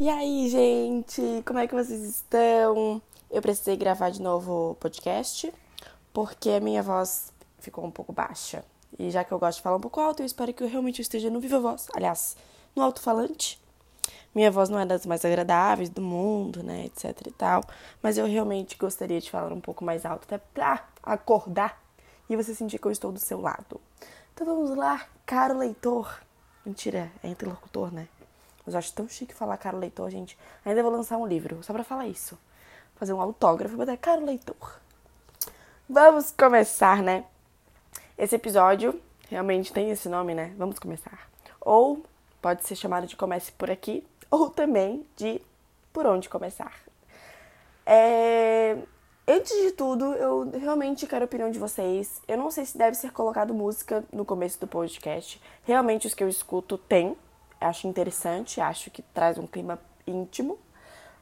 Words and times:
E 0.00 0.08
aí, 0.08 0.48
gente, 0.48 1.42
como 1.44 1.58
é 1.58 1.66
que 1.66 1.74
vocês 1.74 2.00
estão? 2.02 3.02
Eu 3.30 3.42
precisei 3.42 3.76
gravar 3.76 4.08
de 4.08 4.22
novo 4.22 4.70
o 4.70 4.74
podcast 4.76 5.52
porque 6.10 6.48
a 6.48 6.58
minha 6.58 6.82
voz 6.82 7.30
ficou 7.58 7.84
um 7.84 7.90
pouco 7.90 8.10
baixa. 8.10 8.64
E 8.98 9.10
já 9.10 9.22
que 9.22 9.30
eu 9.30 9.38
gosto 9.38 9.58
de 9.58 9.62
falar 9.62 9.76
um 9.76 9.80
pouco 9.80 10.00
alto, 10.00 10.22
eu 10.22 10.26
espero 10.26 10.54
que 10.54 10.62
eu 10.62 10.68
realmente 10.70 11.02
esteja 11.02 11.28
no 11.28 11.38
viva 11.38 11.60
voz, 11.60 11.86
aliás, 11.94 12.34
no 12.74 12.82
alto-falante. 12.82 13.60
Minha 14.34 14.50
voz 14.50 14.70
não 14.70 14.78
é 14.78 14.86
das 14.86 15.04
mais 15.04 15.22
agradáveis 15.22 15.90
do 15.90 16.00
mundo, 16.00 16.62
né, 16.62 16.86
etc 16.86 17.26
e 17.26 17.32
tal, 17.32 17.62
mas 18.02 18.16
eu 18.16 18.24
realmente 18.24 18.78
gostaria 18.78 19.20
de 19.20 19.30
falar 19.30 19.52
um 19.52 19.60
pouco 19.60 19.84
mais 19.84 20.06
alto, 20.06 20.24
até 20.24 20.38
pra 20.38 20.88
acordar 21.02 21.78
e 22.26 22.34
você 22.36 22.54
sentir 22.54 22.78
que 22.78 22.86
eu 22.86 22.90
estou 22.90 23.12
do 23.12 23.18
seu 23.18 23.38
lado. 23.38 23.78
Então 24.32 24.46
vamos 24.46 24.74
lá, 24.74 25.06
caro 25.26 25.58
leitor. 25.58 26.22
Mentira, 26.64 27.12
é 27.22 27.28
interlocutor, 27.28 27.92
né? 27.92 28.08
Mas 28.64 28.74
eu 28.74 28.78
acho 28.78 28.92
tão 28.92 29.08
chique 29.08 29.34
falar 29.34 29.56
caro 29.56 29.78
leitor, 29.78 30.10
gente. 30.10 30.38
Ainda 30.64 30.82
vou 30.82 30.92
lançar 30.92 31.16
um 31.16 31.26
livro 31.26 31.62
só 31.62 31.72
pra 31.72 31.84
falar 31.84 32.06
isso. 32.06 32.38
Fazer 32.96 33.12
um 33.12 33.20
autógrafo 33.20 33.74
e 33.74 33.76
botar 33.78 33.96
caro 33.96 34.24
leitor. 34.24 34.80
Vamos 35.88 36.30
começar, 36.30 37.02
né? 37.02 37.24
Esse 38.16 38.36
episódio 38.36 39.00
realmente 39.28 39.72
tem 39.72 39.90
esse 39.90 40.08
nome, 40.08 40.34
né? 40.34 40.52
Vamos 40.56 40.78
começar. 40.78 41.30
Ou 41.60 42.04
pode 42.40 42.64
ser 42.64 42.76
chamado 42.76 43.06
de 43.06 43.16
Comece 43.16 43.52
por 43.52 43.70
aqui, 43.70 44.06
ou 44.30 44.50
também 44.50 45.06
de 45.16 45.40
Por 45.92 46.06
onde 46.06 46.28
começar. 46.28 46.72
É... 47.84 48.76
Antes 49.26 49.56
de 49.62 49.72
tudo, 49.72 50.12
eu 50.14 50.50
realmente 50.50 51.06
quero 51.06 51.24
a 51.24 51.26
opinião 51.26 51.50
de 51.50 51.58
vocês. 51.58 52.20
Eu 52.26 52.36
não 52.36 52.50
sei 52.50 52.64
se 52.64 52.76
deve 52.76 52.96
ser 52.96 53.12
colocado 53.12 53.54
música 53.54 54.04
no 54.12 54.24
começo 54.24 54.58
do 54.60 54.66
podcast. 54.66 55.40
Realmente 55.64 56.06
os 56.06 56.14
que 56.14 56.22
eu 56.22 56.28
escuto 56.28 56.76
tem, 56.76 57.16
acho 57.60 57.86
interessante, 57.86 58.60
acho 58.60 58.90
que 58.90 59.02
traz 59.02 59.38
um 59.38 59.46
clima 59.46 59.78
íntimo. 60.06 60.58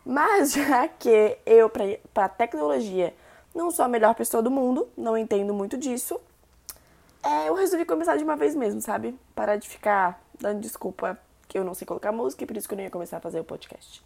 Mas 0.05 0.53
já 0.55 0.89
que 0.89 1.39
eu, 1.45 1.71
para 2.15 2.29
tecnologia, 2.29 3.15
não 3.55 3.71
sou 3.71 3.85
a 3.85 3.89
melhor 3.89 4.15
pessoa 4.15 4.43
do 4.43 4.51
mundo, 4.51 4.89
não 4.97 5.17
entendo 5.17 5.53
muito 5.53 5.77
disso, 5.77 6.21
é, 7.23 7.49
eu 7.49 7.55
resolvi 7.55 7.85
começar 7.85 8.17
de 8.17 8.25
uma 8.25 8.37
vez 8.37 8.55
mesmo, 8.55 8.81
sabe? 8.81 9.19
Parar 9.35 9.57
de 9.57 9.69
ficar 9.69 10.23
dando 10.41 10.61
desculpa 10.61 11.19
que 11.49 11.59
eu 11.59 11.65
não 11.65 11.75
sei 11.75 11.87
colocar 11.87 12.13
música 12.13 12.45
e 12.45 12.47
por 12.47 12.57
isso 12.57 12.69
que 12.69 12.75
eu 12.75 12.77
não 12.77 12.85
ia 12.85 12.91
começar 12.91 13.17
a 13.17 13.21
fazer 13.21 13.41
o 13.41 13.45
podcast. 13.45 14.03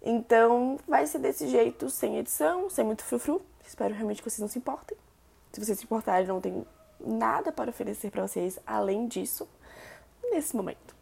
Então, 0.00 0.78
vai 0.86 1.06
ser 1.06 1.18
desse 1.18 1.48
jeito, 1.48 1.90
sem 1.90 2.18
edição, 2.18 2.70
sem 2.70 2.84
muito 2.84 3.02
frufru. 3.02 3.42
Espero 3.66 3.94
realmente 3.94 4.22
que 4.22 4.30
vocês 4.30 4.40
não 4.40 4.48
se 4.48 4.58
importem. 4.58 4.96
Se 5.52 5.60
vocês 5.60 5.78
se 5.78 5.84
importarem, 5.84 6.26
não 6.26 6.40
tem 6.40 6.64
nada 7.00 7.50
para 7.50 7.70
oferecer 7.70 8.10
para 8.10 8.26
vocês 8.26 8.58
além 8.66 9.06
disso, 9.06 9.48
nesse 10.30 10.54
momento. 10.56 10.95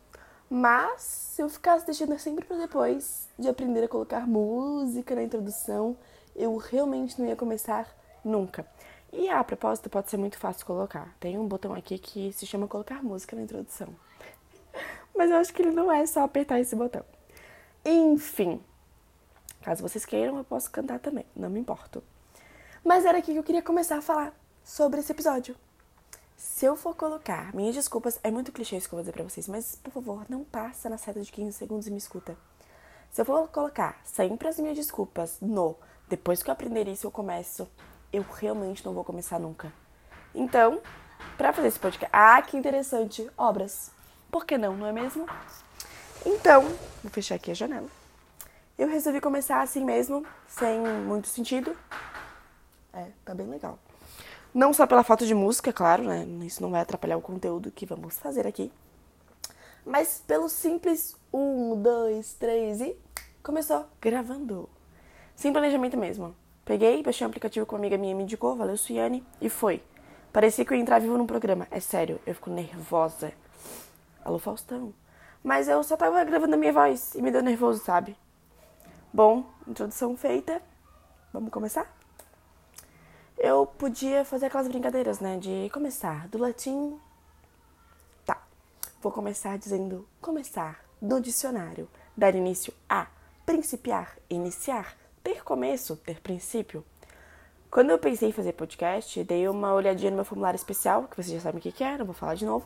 Mas 0.55 1.02
se 1.02 1.42
eu 1.42 1.48
ficasse 1.48 1.84
deixando 1.84 2.16
sempre 2.16 2.44
para 2.44 2.56
depois 2.56 3.28
de 3.36 3.48
aprender 3.48 3.83
a 3.83 3.88
colocar 3.88 4.24
música 4.24 5.12
na 5.12 5.24
introdução, 5.24 5.97
eu 6.36 6.56
realmente 6.58 7.20
não 7.20 7.27
ia 7.27 7.34
começar 7.34 7.92
nunca. 8.24 8.64
E 9.12 9.28
a 9.28 9.42
propósito, 9.42 9.91
pode 9.91 10.08
ser 10.08 10.16
muito 10.16 10.38
fácil 10.38 10.64
colocar. 10.64 11.12
Tem 11.19 11.36
um 11.36 11.48
botão 11.48 11.75
aqui 11.75 11.98
que 11.98 12.32
se 12.32 12.47
chama 12.47 12.69
colocar 12.69 13.02
música 13.02 13.34
na 13.34 13.42
introdução. 13.42 13.88
Mas 15.12 15.28
eu 15.28 15.38
acho 15.38 15.52
que 15.52 15.60
ele 15.60 15.72
não 15.72 15.91
é 15.91 16.06
só 16.06 16.22
apertar 16.22 16.60
esse 16.60 16.77
botão. 16.77 17.05
Enfim, 17.84 18.62
caso 19.60 19.82
vocês 19.82 20.05
queiram, 20.05 20.38
eu 20.38 20.44
posso 20.44 20.70
cantar 20.70 21.00
também, 21.00 21.27
não 21.34 21.50
me 21.50 21.58
importo. 21.58 22.00
Mas 22.84 23.05
era 23.05 23.19
aqui 23.19 23.32
que 23.32 23.38
eu 23.41 23.42
queria 23.42 23.60
começar 23.60 23.98
a 23.98 24.02
falar 24.02 24.32
sobre 24.62 25.00
esse 25.00 25.10
episódio. 25.10 25.56
Se 26.37 26.67
eu 26.67 26.77
for 26.77 26.95
colocar, 26.95 27.55
minhas 27.55 27.75
desculpas, 27.75 28.19
é 28.23 28.31
muito 28.31 28.53
clichê 28.53 28.77
isso 28.77 28.89
que 28.89 28.95
eu 28.95 28.99
vou 28.99 29.03
dizer 29.03 29.13
pra 29.13 29.25
vocês, 29.25 29.49
mas 29.49 29.77
por 29.77 29.93
favor, 29.93 30.27
não 30.29 30.45
passa 30.45 30.89
na 30.89 30.99
seta 30.99 31.21
de 31.21 31.31
15 31.31 31.53
segundos 31.53 31.87
e 31.87 31.91
me 31.91 31.99
escuta. 31.99 32.37
Se 33.11 33.21
eu 33.21 33.25
for 33.25 33.49
colocar 33.49 34.01
sempre 34.05 34.49
as 34.49 34.59
minhas 34.59 34.77
desculpas 34.77 35.39
no 35.41 35.77
depois 36.09 36.43
que 36.43 36.51
eu 36.51 36.53
aprender 36.53 36.87
isso 36.89 37.07
eu 37.07 37.11
começo, 37.11 37.69
eu 38.12 38.23
realmente 38.23 38.85
não 38.85 38.93
vou 38.93 39.05
começar 39.05 39.39
nunca. 39.39 39.73
Então, 40.35 40.81
pra 41.37 41.53
fazer 41.53 41.69
esse 41.69 41.78
podcast, 41.78 42.11
ah, 42.12 42.41
que 42.43 42.56
interessante, 42.56 43.28
obras. 43.37 43.91
Por 44.31 44.44
que 44.44 44.59
não, 44.59 44.77
não 44.77 44.87
é 44.87 44.93
mesmo? 44.93 45.27
Então, 46.27 46.62
vou 47.03 47.11
fechar 47.11 47.37
aqui 47.37 47.50
a 47.50 47.55
janela. 47.55 47.89
Eu 48.77 48.89
resolvi 48.89 49.21
começar 49.21 49.62
assim 49.62 49.84
mesmo, 49.84 50.27
sem 50.49 50.81
muito 50.81 51.28
sentido. 51.28 51.77
É, 52.93 53.09
tá 53.25 53.34
bem 53.34 53.47
legal. 53.47 53.78
Não 54.54 54.72
só 54.72 54.87
pela 54.87 55.03
falta 55.03 55.26
de 55.26 55.34
música, 55.34 55.72
claro, 55.72 56.04
né? 56.04 56.25
Isso 56.47 56.62
não 56.62 56.70
vai 56.70 56.81
atrapalhar 56.81 57.16
o 57.16 57.20
conteúdo 57.20 57.72
que 57.72 57.84
vamos 57.84 58.16
fazer 58.16 58.47
aqui. 58.47 58.70
Mas 59.84 60.22
pelo 60.25 60.48
simples 60.48 61.16
um, 61.32 61.82
dois, 61.82 62.34
três 62.34 62.81
e 62.81 62.97
começou 63.43 63.84
gravando. 64.00 64.69
Sem 65.34 65.53
planejamento 65.53 65.97
mesmo. 65.97 66.37
Peguei, 66.64 67.03
baixei 67.03 67.26
um 67.26 67.31
aplicativo 67.31 67.66
que 67.66 67.75
uma 67.75 67.81
amiga 67.81 67.98
minha 67.98 68.14
me 68.14 68.22
indicou, 68.22 68.54
valeu 68.54 68.76
Suiane, 68.76 69.26
e 69.41 69.50
foi. 69.50 69.82
Parecia 70.32 70.64
que 70.64 70.72
eu 70.72 70.76
ia 70.76 70.82
entrar 70.82 71.00
vivo 71.00 71.19
num 71.19 71.26
programa. 71.26 71.66
É 71.69 71.81
sério, 71.81 72.20
eu 72.25 72.32
fico 72.32 72.48
nervosa. 72.48 73.32
Alô, 74.25 74.38
Faustão. 74.38 74.94
Mas 75.43 75.66
eu 75.66 75.82
só 75.82 75.97
tava 75.97 76.22
gravando 76.22 76.54
a 76.54 76.56
minha 76.56 76.72
voz 76.72 77.12
e 77.16 77.20
me 77.20 77.32
deu 77.32 77.43
nervoso, 77.43 77.82
sabe? 77.84 78.16
Bom, 79.12 79.44
introdução 79.66 80.16
feita. 80.16 80.62
Vamos 81.32 81.50
começar? 81.50 81.93
Eu 83.44 83.66
podia 83.66 84.25
fazer 84.25 84.47
aquelas 84.47 84.66
brincadeiras, 84.66 85.21
né? 85.21 85.37
De 85.37 85.69
começar 85.71 86.27
do 86.28 86.38
latim. 86.38 86.99
Tá. 88.25 88.43
Vou 89.03 89.12
começar 89.12 89.59
dizendo 89.59 90.09
começar 90.19 90.82
no 91.00 91.21
dicionário. 91.21 91.87
Dar 92.16 92.34
início 92.34 92.72
a 92.88 93.06
principiar, 93.44 94.16
iniciar, 94.31 94.97
ter 95.22 95.44
começo, 95.44 95.94
ter 95.97 96.21
princípio. 96.22 96.82
Quando 97.71 97.91
eu 97.91 97.99
pensei 97.99 98.31
em 98.31 98.32
fazer 98.32 98.53
podcast, 98.53 99.22
dei 99.25 99.47
uma 99.47 99.75
olhadinha 99.75 100.11
no 100.11 100.16
meu 100.16 100.25
formulário 100.25 100.56
especial, 100.56 101.03
que 101.03 101.16
vocês 101.16 101.34
já 101.34 101.41
sabem 101.41 101.59
o 101.59 101.62
que 101.62 101.84
é, 101.84 101.99
não 101.99 102.06
vou 102.06 102.15
falar 102.15 102.37
de 102.37 102.47
novo. 102.47 102.65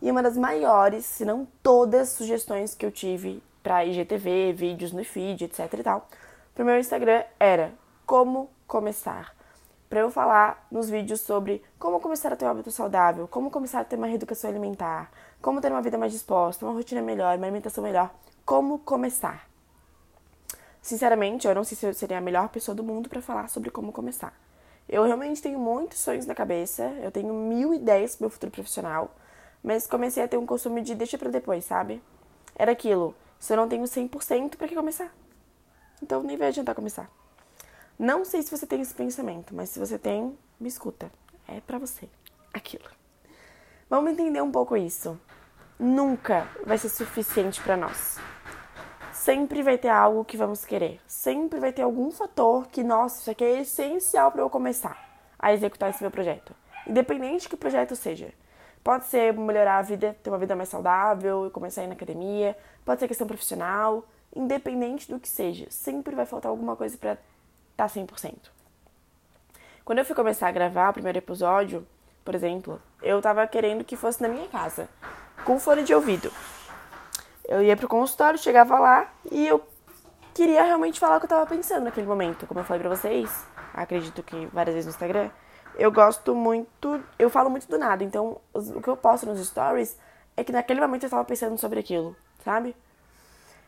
E 0.00 0.08
uma 0.08 0.22
das 0.22 0.36
maiores, 0.36 1.04
se 1.04 1.24
não 1.24 1.48
todas, 1.62 2.10
sugestões 2.10 2.76
que 2.76 2.86
eu 2.86 2.92
tive 2.92 3.42
para 3.60 3.84
IGTV, 3.84 4.52
vídeos 4.52 4.92
no 4.92 5.04
feed, 5.04 5.44
etc 5.44 5.72
e 5.72 5.82
tal, 5.82 6.08
pro 6.54 6.64
meu 6.64 6.78
Instagram 6.78 7.24
era 7.40 7.72
como 8.06 8.50
começar 8.68 9.34
para 9.92 10.00
eu 10.00 10.10
falar 10.10 10.66
nos 10.70 10.88
vídeos 10.88 11.20
sobre 11.20 11.62
como 11.78 12.00
começar 12.00 12.32
a 12.32 12.36
ter 12.36 12.46
um 12.46 12.48
hábito 12.48 12.70
saudável, 12.70 13.28
como 13.28 13.50
começar 13.50 13.80
a 13.80 13.84
ter 13.84 13.96
uma 13.96 14.06
reeducação 14.06 14.48
alimentar, 14.48 15.10
como 15.38 15.60
ter 15.60 15.70
uma 15.70 15.82
vida 15.82 15.98
mais 15.98 16.12
disposta, 16.12 16.64
uma 16.64 16.72
rotina 16.72 17.02
melhor, 17.02 17.36
uma 17.36 17.44
alimentação 17.44 17.84
melhor, 17.84 18.10
como 18.42 18.78
começar. 18.78 19.46
Sinceramente, 20.80 21.46
eu 21.46 21.54
não 21.54 21.62
sei 21.62 21.76
se 21.76 21.84
eu 21.84 21.92
seria 21.92 22.16
a 22.16 22.22
melhor 22.22 22.48
pessoa 22.48 22.74
do 22.74 22.82
mundo 22.82 23.10
para 23.10 23.20
falar 23.20 23.48
sobre 23.48 23.70
como 23.70 23.92
começar. 23.92 24.32
Eu 24.88 25.04
realmente 25.04 25.42
tenho 25.42 25.58
muitos 25.58 25.98
sonhos 25.98 26.24
na 26.24 26.34
cabeça, 26.34 26.84
eu 27.02 27.12
tenho 27.12 27.34
mil 27.34 27.74
ideias 27.74 28.16
pro 28.16 28.24
meu 28.24 28.30
futuro 28.30 28.50
profissional, 28.50 29.14
mas 29.62 29.86
comecei 29.86 30.22
a 30.22 30.28
ter 30.28 30.38
um 30.38 30.46
costume 30.46 30.80
de 30.80 30.94
deixa 30.94 31.18
para 31.18 31.28
depois, 31.28 31.66
sabe? 31.66 32.02
Era 32.56 32.72
aquilo, 32.72 33.14
se 33.38 33.52
eu 33.52 33.58
não 33.58 33.68
tenho 33.68 33.84
100%, 33.84 34.56
para 34.56 34.68
que 34.68 34.74
começar? 34.74 35.14
Então 36.02 36.22
nem 36.22 36.38
vai 36.38 36.48
adiantar 36.48 36.74
começar. 36.74 37.10
Não 38.02 38.24
sei 38.24 38.42
se 38.42 38.50
você 38.50 38.66
tem 38.66 38.80
esse 38.80 38.92
pensamento, 38.92 39.54
mas 39.54 39.68
se 39.68 39.78
você 39.78 39.96
tem, 39.96 40.36
me 40.58 40.66
escuta. 40.66 41.08
É 41.46 41.60
para 41.60 41.78
você. 41.78 42.08
Aquilo. 42.52 42.90
Vamos 43.88 44.10
entender 44.10 44.42
um 44.42 44.50
pouco 44.50 44.76
isso. 44.76 45.16
Nunca 45.78 46.48
vai 46.66 46.76
ser 46.78 46.88
suficiente 46.88 47.62
para 47.62 47.76
nós. 47.76 48.18
Sempre 49.12 49.62
vai 49.62 49.78
ter 49.78 49.90
algo 49.90 50.24
que 50.24 50.36
vamos 50.36 50.64
querer. 50.64 51.00
Sempre 51.06 51.60
vai 51.60 51.72
ter 51.72 51.82
algum 51.82 52.10
fator 52.10 52.66
que, 52.66 52.82
nossa, 52.82 53.20
isso 53.20 53.30
aqui 53.30 53.44
é 53.44 53.60
essencial 53.60 54.32
para 54.32 54.42
eu 54.42 54.50
começar 54.50 54.98
a 55.38 55.52
executar 55.52 55.90
esse 55.90 56.02
meu 56.02 56.10
projeto. 56.10 56.56
Independente 56.88 57.48
que 57.48 57.56
projeto 57.56 57.94
seja. 57.94 58.34
Pode 58.82 59.04
ser 59.04 59.32
melhorar 59.32 59.78
a 59.78 59.82
vida, 59.82 60.16
ter 60.24 60.28
uma 60.28 60.40
vida 60.40 60.56
mais 60.56 60.70
saudável, 60.70 61.48
começar 61.52 61.82
a 61.82 61.84
ir 61.84 61.86
na 61.86 61.94
academia, 61.94 62.58
pode 62.84 62.98
ser 62.98 63.06
questão 63.06 63.28
profissional, 63.28 64.04
independente 64.34 65.08
do 65.08 65.20
que 65.20 65.28
seja, 65.28 65.66
sempre 65.70 66.16
vai 66.16 66.26
faltar 66.26 66.50
alguma 66.50 66.74
coisa 66.74 66.98
para 66.98 67.16
tá 67.82 67.86
100%. 67.88 68.34
Quando 69.84 69.98
eu 69.98 70.04
fui 70.04 70.14
começar 70.14 70.48
a 70.48 70.52
gravar 70.52 70.90
o 70.90 70.92
primeiro 70.92 71.18
episódio, 71.18 71.86
por 72.24 72.34
exemplo, 72.34 72.80
eu 73.02 73.20
tava 73.20 73.44
querendo 73.46 73.84
que 73.84 73.96
fosse 73.96 74.22
na 74.22 74.28
minha 74.28 74.46
casa, 74.48 74.88
com 75.44 75.58
fone 75.58 75.82
de 75.82 75.92
ouvido. 75.92 76.30
Eu 77.44 77.60
ia 77.62 77.76
pro 77.76 77.88
consultório, 77.88 78.38
chegava 78.38 78.78
lá 78.78 79.12
e 79.30 79.46
eu 79.48 79.60
queria 80.32 80.62
realmente 80.62 81.00
falar 81.00 81.16
o 81.16 81.18
que 81.18 81.24
eu 81.24 81.30
tava 81.30 81.46
pensando 81.46 81.84
naquele 81.84 82.06
momento. 82.06 82.46
Como 82.46 82.60
eu 82.60 82.64
falei 82.64 82.80
pra 82.80 82.94
vocês, 82.94 83.44
acredito 83.74 84.22
que 84.22 84.46
várias 84.46 84.74
vezes 84.74 84.86
no 84.86 84.92
Instagram, 84.92 85.28
eu 85.76 85.90
gosto 85.90 86.34
muito, 86.34 87.02
eu 87.18 87.28
falo 87.28 87.50
muito 87.50 87.66
do 87.68 87.78
nada. 87.78 88.04
Então, 88.04 88.40
o 88.54 88.80
que 88.80 88.88
eu 88.88 88.96
posto 88.96 89.26
nos 89.26 89.44
stories 89.44 89.98
é 90.36 90.44
que 90.44 90.52
naquele 90.52 90.80
momento 90.80 91.02
eu 91.02 91.10
tava 91.10 91.24
pensando 91.24 91.58
sobre 91.58 91.80
aquilo, 91.80 92.14
sabe? 92.44 92.76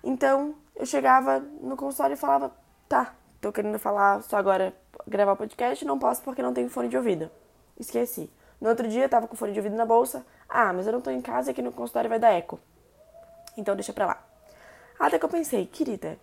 Então, 0.05 0.55
eu 0.77 0.87
chegava 0.87 1.41
no 1.41 1.77
consultório 1.77 2.15
e 2.15 2.17
falava, 2.17 2.53
tá, 2.89 3.13
tô 3.45 3.53
querendo 3.53 3.79
falar 3.79 4.23
só 4.23 4.39
agora, 4.39 4.75
gravar 5.07 5.37
podcast, 5.37 5.85
não 5.85 5.99
posso 5.99 6.23
porque 6.23 6.41
não 6.41 6.55
tenho 6.55 6.71
fone 6.71 6.89
de 6.89 6.97
ouvido. 6.97 7.31
Esqueci. 7.79 8.31
No 8.59 8.71
outro 8.71 8.89
dia, 8.89 9.07
tava 9.07 9.29
com 9.29 9.37
fone 9.37 9.53
de 9.53 9.59
ouvido 9.59 9.77
na 9.77 9.85
bolsa. 9.85 10.25
Ah, 10.49 10.73
mas 10.73 10.87
eu 10.87 10.95
não 10.95 11.01
tô 11.03 11.11
em 11.11 11.21
casa 11.21 11.51
e 11.51 11.53
aqui 11.53 11.61
no 11.61 11.71
consultório 11.71 12.09
vai 12.09 12.19
dar 12.19 12.31
eco. 12.31 12.59
Então 13.55 13.77
deixa 13.77 13.93
pra 13.93 14.07
lá. 14.07 14.27
Até 14.99 15.19
que 15.19 15.25
eu 15.25 15.29
pensei, 15.29 15.67
querida, 15.67 16.19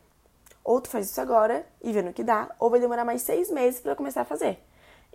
ou 0.64 0.82
tu 0.82 0.90
faz 0.90 1.12
isso 1.12 1.22
agora 1.22 1.64
e 1.84 1.92
vê 1.92 2.02
no 2.02 2.12
que 2.12 2.24
dá, 2.24 2.50
ou 2.58 2.72
vai 2.72 2.80
demorar 2.80 3.06
mais 3.06 3.22
seis 3.22 3.52
meses 3.52 3.80
para 3.80 3.96
começar 3.96 4.22
a 4.22 4.26
fazer. 4.26 4.60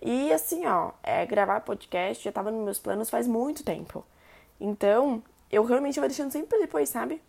E 0.01 0.31
assim, 0.31 0.65
ó, 0.65 0.91
é, 1.03 1.25
gravar 1.25 1.59
podcast 1.61 2.23
já 2.23 2.31
tava 2.31 2.51
nos 2.51 2.63
meus 2.63 2.79
planos 2.79 3.09
faz 3.09 3.27
muito 3.27 3.65
tempo. 3.65 4.05
Então, 4.61 5.21
eu 5.51 5.65
realmente 5.65 5.99
vou 5.99 6.07
deixando 6.07 6.31
sempre 6.31 6.57
depois, 6.59 6.87
sabe? 6.87 7.21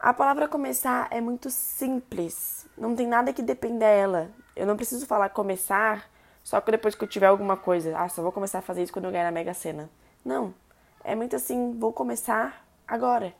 A 0.00 0.12
palavra 0.12 0.48
começar 0.48 1.06
é 1.12 1.20
muito 1.20 1.50
simples. 1.50 2.63
Não 2.76 2.94
tem 2.94 3.06
nada 3.06 3.32
que 3.32 3.42
dependa 3.42 3.80
dela. 3.80 4.30
Eu 4.54 4.66
não 4.66 4.76
preciso 4.76 5.06
falar 5.06 5.28
começar 5.30 6.08
só 6.44 6.60
que 6.60 6.70
depois 6.70 6.94
que 6.94 7.02
eu 7.02 7.08
tiver 7.08 7.26
alguma 7.26 7.56
coisa. 7.56 7.96
Ah, 7.98 8.08
só 8.08 8.22
vou 8.22 8.30
começar 8.30 8.58
a 8.58 8.62
fazer 8.62 8.82
isso 8.82 8.92
quando 8.92 9.06
eu 9.06 9.10
ganhar 9.10 9.24
na 9.24 9.30
Mega 9.32 9.54
Sena. 9.54 9.88
Não. 10.22 10.54
É 11.02 11.14
muito 11.14 11.34
assim, 11.34 11.72
vou 11.72 11.92
começar 11.92 12.66
agora. 12.86 13.34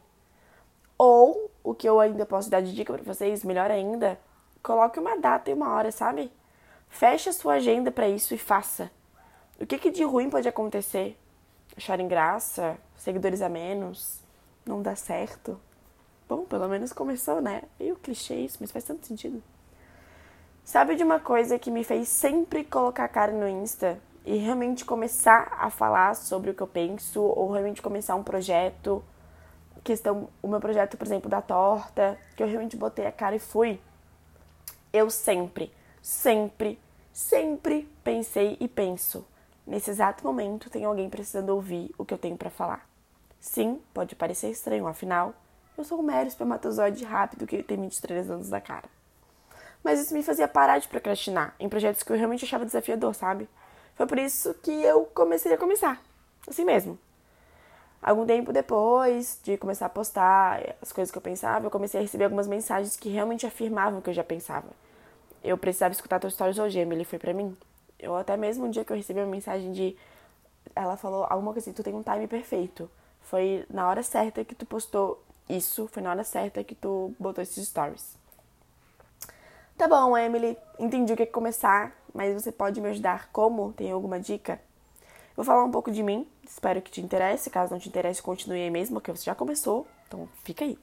Ou, 0.97 1.51
o 1.63 1.75
que 1.75 1.87
eu 1.87 2.01
ainda 2.01 2.25
posso 2.25 2.49
dar 2.49 2.63
de 2.63 2.75
dica 2.75 2.93
para 2.95 3.03
vocês, 3.03 3.45
melhor 3.45 3.71
ainda, 3.71 4.19
coloque 4.63 4.99
uma 4.99 5.19
data 5.19 5.51
e 5.51 5.55
uma 5.55 5.75
hora, 5.75 5.93
sabe? 5.93 6.33
Feche 6.89 7.29
a 7.29 7.33
sua 7.33 7.55
agenda 7.55 7.91
para 7.91 8.09
isso 8.09 8.33
e 8.33 8.39
faça. 8.39 8.91
O 9.61 9.67
que, 9.67 9.79
que 9.79 9.91
de 9.91 10.03
ruim 10.03 10.31
pode 10.31 10.49
acontecer? 10.49 11.19
Acharem 11.77 12.09
graça, 12.09 12.79
seguidores 12.97 13.43
a 13.43 13.49
menos, 13.49 14.21
não 14.65 14.81
dá 14.81 14.97
certo. 14.97 15.61
Bom, 16.35 16.45
pelo 16.47 16.69
menos 16.69 16.93
começou, 16.93 17.41
né? 17.41 17.63
Meio 17.79 17.95
clichê 17.95 18.35
isso, 18.35 18.59
mas 18.61 18.73
faz 18.73 18.83
tanto 18.83 19.07
sentido. 19.07 19.41
Sabe 20.65 20.97
de 20.97 21.05
uma 21.05 21.21
coisa 21.21 21.61
que 21.61 21.71
me 21.71 21.85
fez 21.85 22.09
sempre 22.09 22.65
colocar 22.65 23.05
a 23.05 23.09
cara 23.09 23.31
no 23.31 23.49
Insta 23.49 24.01
e 24.27 24.37
realmente 24.39 24.85
começar 24.85 25.57
a 25.57 25.71
falar 25.71 26.17
sobre 26.17 26.51
o 26.51 26.55
que 26.55 26.61
eu 26.61 26.67
penso 26.67 27.23
ou 27.23 27.53
realmente 27.53 27.81
começar 27.81 28.17
um 28.17 28.25
projeto? 28.25 29.05
Questão, 29.85 30.29
o 30.43 30.49
meu 30.49 30.59
projeto, 30.59 30.97
por 30.97 31.07
exemplo, 31.07 31.31
da 31.31 31.41
torta, 31.41 32.19
que 32.35 32.43
eu 32.43 32.49
realmente 32.49 32.77
botei 32.77 33.07
a 33.07 33.13
cara 33.13 33.37
e 33.37 33.39
fui. 33.39 33.81
Eu 34.93 35.11
sempre, 35.11 35.73
sempre, 36.03 36.81
sempre 37.13 37.89
pensei 38.03 38.57
e 38.59 38.67
penso. 38.67 39.25
Nesse 39.65 39.89
exato 39.89 40.25
momento 40.25 40.69
tem 40.69 40.85
alguém 40.85 41.09
precisando 41.09 41.51
ouvir 41.51 41.95
o 41.97 42.05
que 42.05 42.13
eu 42.13 42.19
tenho 42.19 42.37
para 42.37 42.51
falar. 42.51 42.89
Sim, 43.39 43.81
pode 43.93 44.17
parecer 44.17 44.51
estranho, 44.51 44.89
afinal, 44.89 45.33
eu 45.77 45.85
sou 45.85 45.99
um 45.99 46.03
mero 46.03 46.29
espermatozoide 46.29 47.05
rápido 47.05 47.47
que 47.47 47.63
tem 47.63 47.81
23 47.81 48.31
anos 48.31 48.49
da 48.49 48.61
cara. 48.61 48.89
Mas 49.83 50.01
isso 50.01 50.15
me 50.15 50.23
fazia 50.23 50.49
parar 50.49 50.79
de 50.79 50.89
procrastinar 50.89 51.55
em 51.61 51.69
projetos 51.69 52.03
que 52.03 52.11
eu 52.11 52.17
realmente 52.17 52.45
achava 52.45 52.65
desafiador, 52.65 53.15
sabe? 53.15 53.49
Foi 53.95 54.07
por 54.07 54.19
isso 54.19 54.55
que 54.55 54.71
eu 54.71 55.05
comecei 55.07 55.53
a 55.53 55.59
começar. 55.59 56.01
Assim 56.49 56.65
mesmo. 56.65 56.99
Algum 58.03 58.27
tempo 58.27 58.53
depois 58.53 59.41
de 59.43 59.57
começar 59.57 59.87
a 59.87 59.89
postar 59.89 60.75
as 60.83 60.93
coisas 60.93 61.11
que 61.11 61.17
eu 61.17 61.23
pensava, 61.23 61.67
eu 61.67 61.71
comecei 61.71 61.99
a 61.99 62.03
receber 62.03 62.25
algumas 62.25 62.47
mensagens 62.47 62.97
que 62.97 63.09
realmente 63.09 63.47
afirmavam 63.47 63.99
o 63.99 64.03
que 64.03 64.11
eu 64.11 64.15
já 64.15 64.25
pensava. 64.25 64.69
Eu 65.43 65.57
precisava 65.57 65.93
escutar 65.93 66.21
teu 66.21 66.31
stories 66.31 66.59
hoje, 66.59 66.79
Emily, 66.79 67.05
foi 67.05 67.19
pra 67.19 67.33
mim. 67.33 67.57
Eu 67.99 68.15
até 68.15 68.37
mesmo 68.37 68.67
um 68.67 68.71
dia 68.71 68.85
que 68.85 68.93
eu 68.93 68.97
recebi 68.97 69.21
uma 69.21 69.27
mensagem 69.27 69.73
de... 69.73 69.97
Ela 70.77 70.97
falou 70.97 71.27
alguma 71.31 71.53
coisa 71.53 71.71
assim, 71.71 71.73
tu 71.75 71.83
tem 71.83 71.95
um 71.95 72.03
time 72.03 72.27
perfeito. 72.27 72.91
Foi 73.23 73.65
na 73.71 73.89
hora 73.89 74.03
certa 74.03 74.45
que 74.45 74.55
tu 74.55 74.67
postou 74.67 75.24
isso, 75.49 75.89
foi 75.89 76.03
na 76.03 76.11
hora 76.11 76.25
certa 76.25 76.65
que 76.65 76.75
tu 76.75 77.15
botou 77.19 77.43
esses 77.43 77.69
stories. 77.69 78.17
Tá 79.77 79.89
bom, 79.89 80.17
Emily, 80.17 80.57
entendi 80.79 81.13
o 81.13 81.17
que 81.17 81.25
é 81.25 81.27
começar, 81.27 81.93
mas 82.15 82.35
você 82.35 82.53
pode 82.53 82.81
me 82.81 82.89
ajudar 82.91 83.29
como? 83.33 83.73
Tem 83.73 83.91
alguma 83.91 84.21
dica? 84.21 84.61
Vou 85.37 85.45
falar 85.45 85.65
um 85.65 85.71
pouco 85.71 85.91
de 85.91 86.03
mim, 86.03 86.27
espero 86.47 86.81
que 86.81 86.91
te 86.91 87.01
interesse. 87.01 87.51
Caso 87.51 87.73
não 87.73 87.81
te 87.81 87.89
interesse, 87.89 88.23
continue 88.23 88.63
aí 88.63 88.71
mesmo, 88.71 89.01
que 89.01 89.11
você 89.11 89.25
já 89.25 89.35
começou, 89.35 89.87
então 90.07 90.29
fica 90.45 90.65
aí. 90.65 90.79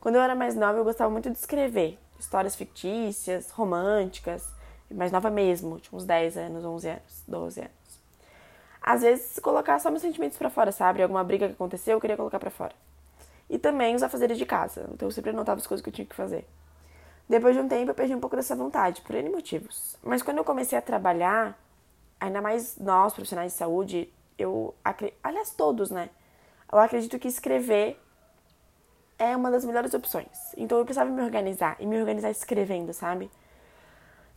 Quando 0.00 0.14
eu 0.14 0.20
era 0.20 0.34
mais 0.34 0.54
nova, 0.54 0.78
eu 0.78 0.84
gostava 0.84 1.10
muito 1.10 1.30
de 1.30 1.36
escrever 1.36 1.98
histórias 2.18 2.54
fictícias, 2.54 3.50
românticas, 3.50 4.46
mais 4.90 5.10
nova 5.10 5.30
mesmo, 5.30 5.80
tinha 5.80 5.96
uns 5.96 6.04
10 6.04 6.36
anos, 6.36 6.64
11 6.64 6.88
anos, 6.88 7.24
12 7.26 7.60
anos. 7.60 7.72
Às 8.80 9.02
vezes, 9.02 9.38
colocar 9.38 9.78
só 9.80 9.90
meus 9.90 10.02
sentimentos 10.02 10.38
para 10.38 10.50
fora, 10.50 10.72
sabe? 10.72 11.02
Alguma 11.02 11.24
briga 11.24 11.48
que 11.48 11.54
aconteceu, 11.54 11.94
eu 11.94 12.00
queria 12.00 12.16
colocar 12.16 12.38
para 12.38 12.50
fora. 12.50 12.74
E 13.52 13.58
também 13.58 13.94
os 13.94 14.02
afazeres 14.02 14.38
de 14.38 14.46
casa, 14.46 14.88
então 14.94 15.06
eu 15.06 15.12
sempre 15.12 15.28
anotava 15.28 15.60
as 15.60 15.66
coisas 15.66 15.82
que 15.82 15.90
eu 15.90 15.92
tinha 15.92 16.06
que 16.06 16.14
fazer. 16.14 16.48
Depois 17.28 17.54
de 17.54 17.60
um 17.60 17.68
tempo, 17.68 17.90
eu 17.90 17.94
perdi 17.94 18.14
um 18.14 18.18
pouco 18.18 18.34
dessa 18.34 18.56
vontade, 18.56 19.02
por 19.02 19.14
N 19.14 19.28
motivos. 19.28 19.94
Mas 20.02 20.22
quando 20.22 20.38
eu 20.38 20.44
comecei 20.44 20.78
a 20.78 20.80
trabalhar, 20.80 21.58
ainda 22.18 22.40
mais 22.40 22.78
nós, 22.78 23.12
profissionais 23.12 23.52
de 23.52 23.58
saúde, 23.58 24.10
eu. 24.38 24.74
Aliás, 25.22 25.50
todos, 25.50 25.90
né? 25.90 26.08
Eu 26.72 26.78
acredito 26.78 27.18
que 27.18 27.28
escrever 27.28 28.00
é 29.18 29.36
uma 29.36 29.50
das 29.50 29.66
melhores 29.66 29.92
opções. 29.92 30.54
Então 30.56 30.78
eu 30.78 30.84
precisava 30.86 31.10
me 31.10 31.20
organizar 31.20 31.76
e 31.78 31.84
me 31.84 32.00
organizar 32.00 32.30
escrevendo, 32.30 32.94
sabe? 32.94 33.30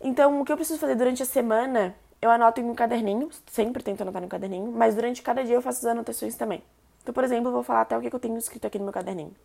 Então, 0.02 0.42
o 0.42 0.44
que 0.44 0.52
eu 0.52 0.58
preciso 0.58 0.78
fazer 0.78 0.96
durante 0.96 1.24
a 1.24 1.26
semana, 1.26 1.96
eu 2.22 2.30
anoto 2.30 2.60
em 2.60 2.70
um 2.70 2.76
caderninho, 2.76 3.30
sempre 3.48 3.82
tento 3.82 4.02
anotar 4.02 4.22
no 4.22 4.28
caderninho, 4.28 4.74
mas 4.74 4.94
durante 4.94 5.22
cada 5.22 5.42
dia 5.42 5.56
eu 5.56 5.62
faço 5.62 5.80
as 5.80 5.86
anotações 5.86 6.36
também. 6.36 6.62
Então, 7.06 7.14
por 7.14 7.24
exemplo, 7.24 7.50
eu 7.50 7.52
vou 7.52 7.62
falar 7.62 7.82
até 7.82 7.96
o 7.96 8.02
que 8.02 8.12
eu 8.12 8.20
tenho 8.20 8.36
escrito 8.36 8.66
aqui 8.66 8.80
no 8.80 8.86
meu 8.86 8.92
caderninho. 8.92 9.36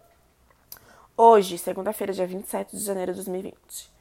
Hoje, 1.14 1.58
segunda-feira, 1.58 2.10
dia 2.10 2.26
27 2.26 2.74
de 2.74 2.82
janeiro 2.82 3.12
de 3.12 3.16
2020. 3.16 3.92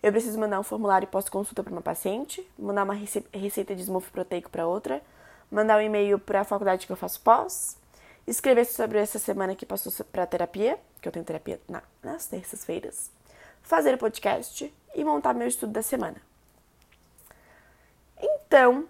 Eu 0.00 0.12
preciso 0.12 0.38
mandar 0.38 0.60
um 0.60 0.62
formulário 0.62 1.08
pós-consulta 1.08 1.64
para 1.64 1.72
uma 1.72 1.82
paciente, 1.82 2.48
mandar 2.56 2.84
uma 2.84 2.94
receita 2.94 3.74
de 3.74 3.82
smoothie 3.82 4.12
proteico 4.12 4.48
para 4.48 4.68
outra, 4.68 5.02
mandar 5.50 5.78
um 5.78 5.80
e-mail 5.80 6.20
para 6.20 6.42
a 6.42 6.44
faculdade 6.44 6.86
que 6.86 6.92
eu 6.92 6.96
faço 6.96 7.20
pós, 7.22 7.76
escrever 8.24 8.64
sobre 8.64 8.98
essa 8.98 9.18
semana 9.18 9.56
que 9.56 9.66
passou 9.66 9.92
para 10.12 10.24
terapia, 10.24 10.78
que 11.02 11.08
eu 11.08 11.10
tenho 11.10 11.24
terapia 11.24 11.60
na, 11.68 11.82
nas 12.00 12.28
terças-feiras, 12.28 13.10
fazer 13.62 13.94
o 13.94 13.98
podcast 13.98 14.72
e 14.94 15.02
montar 15.02 15.34
meu 15.34 15.48
estudo 15.48 15.72
da 15.72 15.82
semana. 15.82 16.22
Então, 18.16 18.86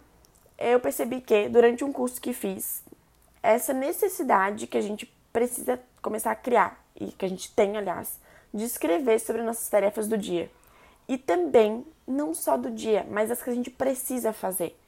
eu 0.58 0.78
percebi 0.80 1.22
que 1.22 1.48
durante 1.48 1.82
um 1.82 1.90
curso 1.90 2.20
que 2.20 2.34
fiz, 2.34 2.82
essa 3.42 3.72
necessidade 3.72 4.66
que 4.66 4.78
a 4.78 4.80
gente 4.80 5.06
precisa 5.32 5.80
começar 6.02 6.32
a 6.32 6.36
criar 6.36 6.82
e 6.96 7.12
que 7.12 7.24
a 7.24 7.28
gente 7.28 7.52
tem, 7.54 7.76
aliás, 7.76 8.18
de 8.52 8.64
escrever 8.64 9.18
sobre 9.20 9.42
nossas 9.42 9.68
tarefas 9.68 10.08
do 10.08 10.16
dia. 10.16 10.50
E 11.06 11.16
também, 11.16 11.86
não 12.06 12.34
só 12.34 12.56
do 12.56 12.70
dia, 12.70 13.06
mas 13.10 13.30
as 13.30 13.42
que 13.42 13.50
a 13.50 13.54
gente 13.54 13.70
precisa 13.70 14.32
fazer. 14.32 14.78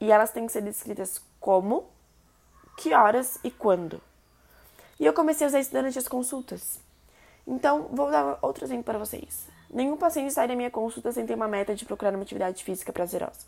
E 0.00 0.10
elas 0.10 0.30
têm 0.30 0.46
que 0.46 0.52
ser 0.52 0.62
descritas 0.62 1.20
como, 1.38 1.84
que 2.76 2.94
horas 2.94 3.38
e 3.44 3.50
quando. 3.50 4.00
E 4.98 5.06
eu 5.06 5.12
comecei 5.12 5.46
a 5.46 5.48
usar 5.48 5.60
isso 5.60 5.72
durante 5.72 5.98
as 5.98 6.08
consultas. 6.08 6.80
Então, 7.46 7.88
vou 7.90 8.10
dar 8.10 8.38
outro 8.40 8.64
exemplo 8.64 8.84
para 8.84 8.98
vocês. 8.98 9.48
Nenhum 9.68 9.96
paciente 9.96 10.32
sai 10.32 10.46
da 10.46 10.54
minha 10.54 10.70
consulta 10.70 11.12
sem 11.12 11.26
ter 11.26 11.34
uma 11.34 11.48
meta 11.48 11.74
de 11.74 11.84
procurar 11.84 12.14
uma 12.14 12.22
atividade 12.22 12.62
física 12.62 12.92
prazerosa. 12.92 13.46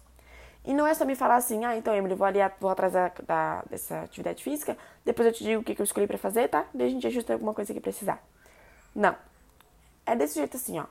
E 0.64 0.72
não 0.72 0.86
é 0.86 0.94
só 0.94 1.04
me 1.04 1.14
falar 1.14 1.36
assim, 1.36 1.64
ah, 1.64 1.76
então, 1.76 1.94
Emily, 1.94 2.14
vou 2.14 2.26
ali, 2.26 2.38
vou 2.58 2.70
atrás 2.70 2.92
da, 2.92 3.12
da, 3.26 3.62
dessa 3.68 4.00
atividade 4.00 4.42
física, 4.42 4.76
depois 5.04 5.26
eu 5.26 5.32
te 5.32 5.44
digo 5.44 5.60
o 5.60 5.64
que, 5.64 5.78
eu 5.78 5.84
escolhi 5.84 6.06
para 6.06 6.16
fazer, 6.16 6.48
tá? 6.48 6.64
Daí 6.72 6.86
a 6.86 6.90
gente 6.90 7.06
ajusta 7.06 7.34
alguma 7.34 7.52
coisa 7.52 7.74
que 7.74 7.80
precisar. 7.80 8.22
Não. 8.94 9.14
É 10.06 10.16
desse 10.16 10.36
jeito 10.36 10.56
assim, 10.56 10.78
ó. 10.78 10.84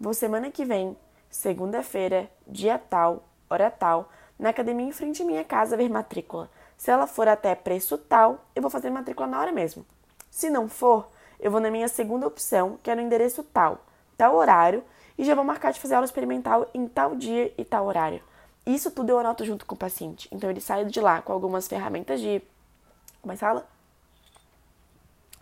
Vou 0.00 0.14
semana 0.14 0.50
que 0.50 0.64
vem, 0.64 0.96
segunda-feira, 1.28 2.30
dia 2.46 2.78
tal, 2.78 3.24
hora 3.50 3.70
tal, 3.70 4.10
na 4.38 4.50
academia 4.50 4.86
em 4.86 4.92
frente 4.92 5.22
à 5.22 5.26
minha 5.26 5.44
casa 5.44 5.76
ver 5.76 5.90
matrícula. 5.90 6.48
Se 6.76 6.90
ela 6.90 7.06
for 7.06 7.28
até 7.28 7.54
preço 7.54 7.98
tal, 7.98 8.46
eu 8.54 8.62
vou 8.62 8.70
fazer 8.70 8.88
matrícula 8.88 9.26
na 9.26 9.40
hora 9.40 9.52
mesmo. 9.52 9.84
Se 10.30 10.48
não 10.48 10.68
for, 10.68 11.08
eu 11.40 11.50
vou 11.50 11.60
na 11.60 11.70
minha 11.70 11.88
segunda 11.88 12.26
opção, 12.26 12.78
que 12.82 12.90
é 12.90 12.94
no 12.94 13.02
endereço 13.02 13.42
tal, 13.42 13.84
tal 14.16 14.36
horário, 14.36 14.82
e 15.18 15.24
já 15.24 15.34
vou 15.34 15.44
marcar 15.44 15.72
de 15.72 15.80
fazer 15.80 15.96
aula 15.96 16.04
experimental 16.04 16.68
em 16.72 16.86
tal 16.86 17.14
dia 17.14 17.52
e 17.58 17.64
tal 17.64 17.86
horário. 17.86 18.22
Isso 18.68 18.90
tudo 18.90 19.08
eu 19.08 19.18
anoto 19.18 19.46
junto 19.46 19.64
com 19.64 19.74
o 19.74 19.78
paciente. 19.78 20.28
Então 20.30 20.50
ele 20.50 20.60
sai 20.60 20.84
de 20.84 21.00
lá 21.00 21.22
com 21.22 21.32
algumas 21.32 21.66
ferramentas 21.66 22.20
de. 22.20 22.36
É 22.36 23.30
que 23.30 23.36
fala? 23.36 23.66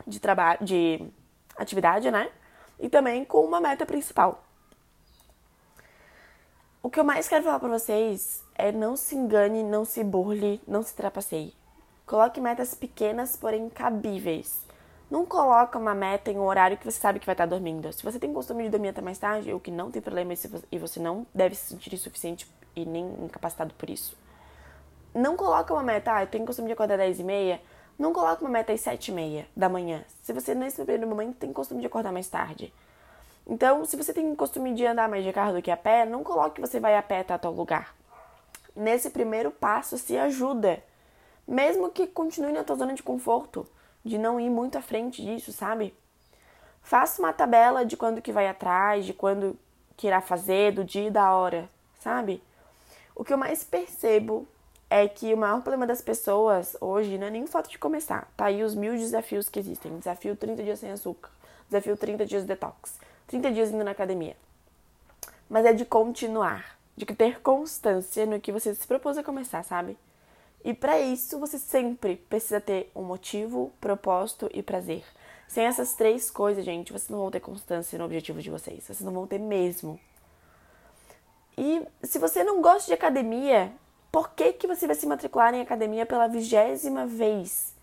De 0.06 0.20
trabalho, 0.20 0.64
de 0.64 1.04
atividade, 1.56 2.08
né? 2.08 2.30
E 2.78 2.88
também 2.88 3.24
com 3.24 3.44
uma 3.44 3.60
meta 3.60 3.84
principal. 3.84 4.44
O 6.80 6.88
que 6.88 7.00
eu 7.00 7.04
mais 7.04 7.26
quero 7.26 7.42
falar 7.42 7.58
para 7.58 7.68
vocês 7.68 8.44
é 8.54 8.70
não 8.70 8.94
se 8.94 9.16
engane, 9.16 9.64
não 9.64 9.84
se 9.84 10.04
burle, 10.04 10.60
não 10.64 10.84
se 10.84 10.94
trapaceie. 10.94 11.52
Coloque 12.06 12.40
metas 12.40 12.74
pequenas, 12.74 13.34
porém 13.34 13.68
cabíveis. 13.68 14.64
Não 15.10 15.26
coloca 15.26 15.76
uma 15.76 15.96
meta 15.96 16.30
em 16.30 16.38
um 16.38 16.44
horário 16.44 16.76
que 16.76 16.84
você 16.84 17.00
sabe 17.00 17.18
que 17.18 17.26
vai 17.26 17.32
estar 17.32 17.46
dormindo. 17.46 17.92
Se 17.92 18.04
você 18.04 18.20
tem 18.20 18.32
costume 18.32 18.62
de 18.62 18.70
dormir 18.70 18.90
até 18.90 19.00
mais 19.00 19.18
tarde, 19.18 19.52
o 19.52 19.58
que 19.58 19.72
não 19.72 19.90
tem 19.90 20.00
problema 20.00 20.32
e 20.70 20.78
você 20.78 21.00
não 21.00 21.26
deve 21.34 21.56
se 21.56 21.70
sentir 21.70 21.92
insuficiente 21.92 22.48
e 22.76 22.84
nem 22.84 23.04
incapacitado 23.24 23.74
por 23.74 23.88
isso. 23.88 24.16
Não 25.14 25.34
coloca 25.34 25.72
uma 25.72 25.82
meta, 25.82 26.14
ah, 26.14 26.22
eu 26.22 26.26
tenho 26.26 26.44
costume 26.44 26.68
de 26.68 26.74
acordar 26.74 26.98
10 26.98 27.20
e 27.20 27.24
meia. 27.24 27.60
Não 27.98 28.12
coloca 28.12 28.44
uma 28.44 28.50
meta 28.50 28.74
às 28.74 28.82
7 28.82 29.08
e 29.08 29.14
meia 29.14 29.46
da 29.56 29.68
manhã. 29.68 30.04
Se 30.22 30.32
você 30.32 30.54
nesse 30.54 30.76
primeiro 30.76 31.08
momento 31.08 31.36
tem 31.36 31.52
costume 31.52 31.80
de 31.80 31.86
acordar 31.86 32.12
mais 32.12 32.28
tarde. 32.28 32.72
Então, 33.46 33.84
se 33.86 33.96
você 33.96 34.12
tem 34.12 34.34
costume 34.34 34.74
de 34.74 34.84
andar 34.84 35.08
mais 35.08 35.24
de 35.24 35.32
carro 35.32 35.54
do 35.54 35.62
que 35.62 35.70
a 35.70 35.76
pé, 35.76 36.04
não 36.04 36.22
coloque 36.22 36.56
que 36.56 36.60
você 36.60 36.78
vai 36.78 36.96
a 36.96 37.02
pé 37.02 37.20
até 37.20 37.38
tal 37.38 37.52
lugar. 37.52 37.94
Nesse 38.74 39.08
primeiro 39.08 39.50
passo, 39.50 39.96
se 39.96 40.18
ajuda. 40.18 40.82
Mesmo 41.48 41.90
que 41.90 42.06
continue 42.06 42.52
na 42.52 42.64
tua 42.64 42.76
zona 42.76 42.92
de 42.92 43.02
conforto, 43.02 43.66
de 44.04 44.18
não 44.18 44.38
ir 44.38 44.50
muito 44.50 44.76
à 44.76 44.82
frente 44.82 45.22
disso, 45.22 45.52
sabe? 45.52 45.94
Faça 46.82 47.22
uma 47.22 47.32
tabela 47.32 47.86
de 47.86 47.96
quando 47.96 48.20
que 48.20 48.32
vai 48.32 48.48
atrás, 48.48 49.06
de 49.06 49.14
quando 49.14 49.56
que 49.96 50.08
irá 50.08 50.20
fazer, 50.20 50.72
do 50.72 50.84
dia 50.84 51.06
e 51.06 51.10
da 51.10 51.32
hora, 51.32 51.70
sabe? 52.00 52.42
O 53.16 53.24
que 53.24 53.32
eu 53.32 53.38
mais 53.38 53.64
percebo 53.64 54.46
é 54.90 55.08
que 55.08 55.32
o 55.32 55.38
maior 55.38 55.62
problema 55.62 55.86
das 55.86 56.02
pessoas 56.02 56.76
hoje 56.82 57.16
não 57.16 57.26
é 57.26 57.30
nem 57.30 57.44
o 57.44 57.46
fato 57.48 57.70
de 57.70 57.78
começar. 57.78 58.30
Tá 58.36 58.44
aí 58.44 58.62
os 58.62 58.74
mil 58.74 58.92
desafios 58.92 59.48
que 59.48 59.58
existem. 59.58 59.98
Desafio 59.98 60.36
30 60.36 60.62
dias 60.62 60.78
sem 60.78 60.90
açúcar. 60.90 61.30
Desafio 61.66 61.96
30 61.96 62.26
dias 62.26 62.44
detox. 62.44 63.00
30 63.26 63.50
dias 63.52 63.70
indo 63.70 63.82
na 63.82 63.92
academia. 63.92 64.36
Mas 65.48 65.64
é 65.64 65.72
de 65.72 65.86
continuar. 65.86 66.76
De 66.94 67.06
ter 67.06 67.40
constância 67.40 68.26
no 68.26 68.38
que 68.38 68.52
você 68.52 68.74
se 68.74 68.86
propôs 68.86 69.16
a 69.16 69.24
começar, 69.24 69.62
sabe? 69.62 69.96
E 70.62 70.74
para 70.74 71.00
isso 71.00 71.38
você 71.38 71.58
sempre 71.58 72.16
precisa 72.16 72.60
ter 72.60 72.90
um 72.94 73.02
motivo, 73.02 73.72
propósito 73.80 74.50
e 74.52 74.62
prazer. 74.62 75.04
Sem 75.48 75.64
essas 75.64 75.94
três 75.94 76.30
coisas, 76.30 76.64
gente, 76.64 76.92
vocês 76.92 77.08
não 77.08 77.20
vão 77.20 77.30
ter 77.30 77.40
constância 77.40 77.98
no 77.98 78.04
objetivo 78.04 78.42
de 78.42 78.50
vocês. 78.50 78.84
Vocês 78.84 79.00
não 79.00 79.12
vão 79.12 79.26
ter 79.26 79.38
mesmo. 79.38 79.98
E 81.56 81.86
se 82.02 82.18
você 82.18 82.44
não 82.44 82.60
gosta 82.60 82.86
de 82.86 82.92
academia, 82.92 83.72
por 84.12 84.30
que, 84.30 84.52
que 84.52 84.66
você 84.66 84.86
vai 84.86 84.96
se 84.96 85.06
matricular 85.06 85.54
em 85.54 85.62
academia 85.62 86.04
pela 86.04 86.28
vigésima 86.28 87.06
vez? 87.06 87.74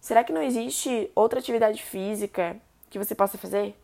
Será 0.00 0.24
que 0.24 0.32
não 0.32 0.42
existe 0.42 1.10
outra 1.14 1.38
atividade 1.38 1.82
física 1.82 2.56
que 2.88 2.98
você 2.98 3.14
possa 3.14 3.38
fazer? 3.38 3.76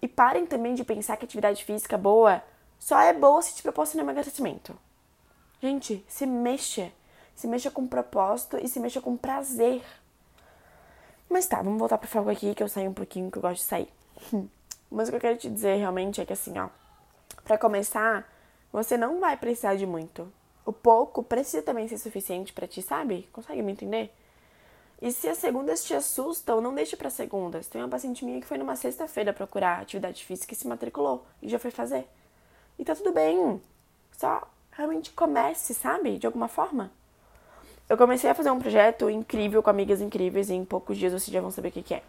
E 0.00 0.06
parem 0.06 0.46
também 0.46 0.74
de 0.74 0.84
pensar 0.84 1.16
que 1.16 1.24
atividade 1.24 1.64
física 1.64 1.98
boa 1.98 2.42
só 2.78 3.00
é 3.00 3.12
boa 3.12 3.42
se 3.42 3.54
te 3.54 3.62
proporciona 3.62 4.02
emagrecimento. 4.02 4.78
Gente, 5.60 6.04
se 6.08 6.24
mexa. 6.24 6.92
Se 7.34 7.46
mexa 7.46 7.70
com 7.70 7.86
propósito 7.86 8.56
e 8.58 8.68
se 8.68 8.80
mexa 8.80 9.00
com 9.00 9.16
prazer. 9.16 9.82
Mas 11.28 11.46
tá, 11.46 11.60
vamos 11.60 11.78
voltar 11.78 11.98
pro 11.98 12.08
foco 12.08 12.30
aqui 12.30 12.54
que 12.54 12.62
eu 12.62 12.68
saio 12.68 12.90
um 12.90 12.94
pouquinho, 12.94 13.30
que 13.30 13.38
eu 13.38 13.42
gosto 13.42 13.60
de 13.60 13.66
sair. 13.68 13.92
Mas 14.90 15.08
o 15.08 15.10
que 15.10 15.16
eu 15.16 15.20
quero 15.20 15.36
te 15.36 15.50
dizer 15.50 15.76
realmente 15.76 16.20
é 16.20 16.24
que 16.24 16.32
assim, 16.32 16.58
ó, 16.58 16.68
para 17.44 17.58
começar, 17.58 18.26
você 18.72 18.96
não 18.96 19.20
vai 19.20 19.36
precisar 19.36 19.76
de 19.76 19.86
muito. 19.86 20.30
O 20.64 20.72
pouco 20.72 21.22
precisa 21.22 21.62
também 21.62 21.88
ser 21.88 21.98
suficiente 21.98 22.52
para 22.52 22.66
ti, 22.66 22.82
sabe? 22.82 23.28
Consegue 23.32 23.62
me 23.62 23.72
entender? 23.72 24.12
E 25.00 25.12
se 25.12 25.28
as 25.28 25.38
segundas 25.38 25.84
te 25.84 25.94
assustam, 25.94 26.60
não 26.60 26.74
deixe 26.74 26.96
para 26.96 27.08
segundas. 27.08 27.68
Tem 27.68 27.80
uma 27.80 27.88
paciente 27.88 28.24
minha 28.24 28.40
que 28.40 28.46
foi 28.46 28.58
numa 28.58 28.74
sexta-feira 28.76 29.32
procurar 29.32 29.80
atividade 29.80 30.24
física 30.24 30.52
e 30.52 30.56
se 30.56 30.66
matriculou 30.66 31.24
e 31.40 31.48
já 31.48 31.58
foi 31.58 31.70
fazer. 31.70 32.06
E 32.78 32.84
tá 32.84 32.94
tudo 32.94 33.12
bem. 33.12 33.62
Só 34.16 34.46
realmente 34.72 35.12
comece, 35.12 35.72
sabe? 35.72 36.18
De 36.18 36.26
alguma 36.26 36.48
forma. 36.48 36.90
Eu 37.88 37.96
comecei 37.96 38.28
a 38.28 38.34
fazer 38.34 38.50
um 38.50 38.58
projeto 38.58 39.08
incrível 39.08 39.62
com 39.62 39.70
amigas 39.70 40.00
incríveis 40.00 40.50
e 40.50 40.54
em 40.54 40.64
poucos 40.64 40.98
dias 40.98 41.12
vocês 41.12 41.32
já 41.32 41.40
vão 41.40 41.50
saber 41.50 41.68
o 41.68 41.72
que, 41.72 41.94
é. 41.94 42.02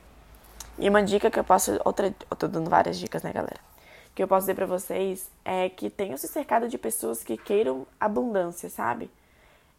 E 0.78 0.90
uma 0.90 1.02
dica 1.04 1.32
que 1.32 1.40
eu 1.40 1.44
posso. 1.44 1.80
Outra, 1.86 2.08
eu 2.08 2.36
tô 2.36 2.48
dando 2.48 2.70
várias 2.70 3.00
dicas, 3.00 3.24
né, 3.24 3.32
galera? 3.32 3.69
Que 4.16 4.24
eu 4.24 4.28
posso 4.28 4.42
dizer 4.42 4.56
pra 4.56 4.66
vocês 4.66 5.30
é 5.46 5.70
que 5.70 5.90
tenham 5.90 6.18
se 6.18 6.28
cercado 6.28 6.68
de 6.68 6.78
pessoas 6.78 7.24
que 7.24 7.38
queiram 7.38 7.86
abundância, 8.00 8.70
sabe? 8.70 9.10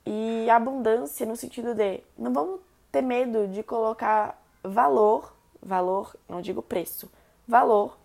E 0.06 0.48
abundância 0.48 1.26
no 1.26 1.36
sentido 1.36 1.74
de 1.74 2.00
não 2.18 2.32
vamos 2.32 2.60
ter 2.90 3.02
medo 3.02 3.46
de 3.48 3.62
colocar 3.62 4.40
valor, 4.62 5.34
valor, 5.62 6.16
não 6.28 6.40
digo 6.40 6.62
preço, 6.62 7.10
valor 7.46 7.98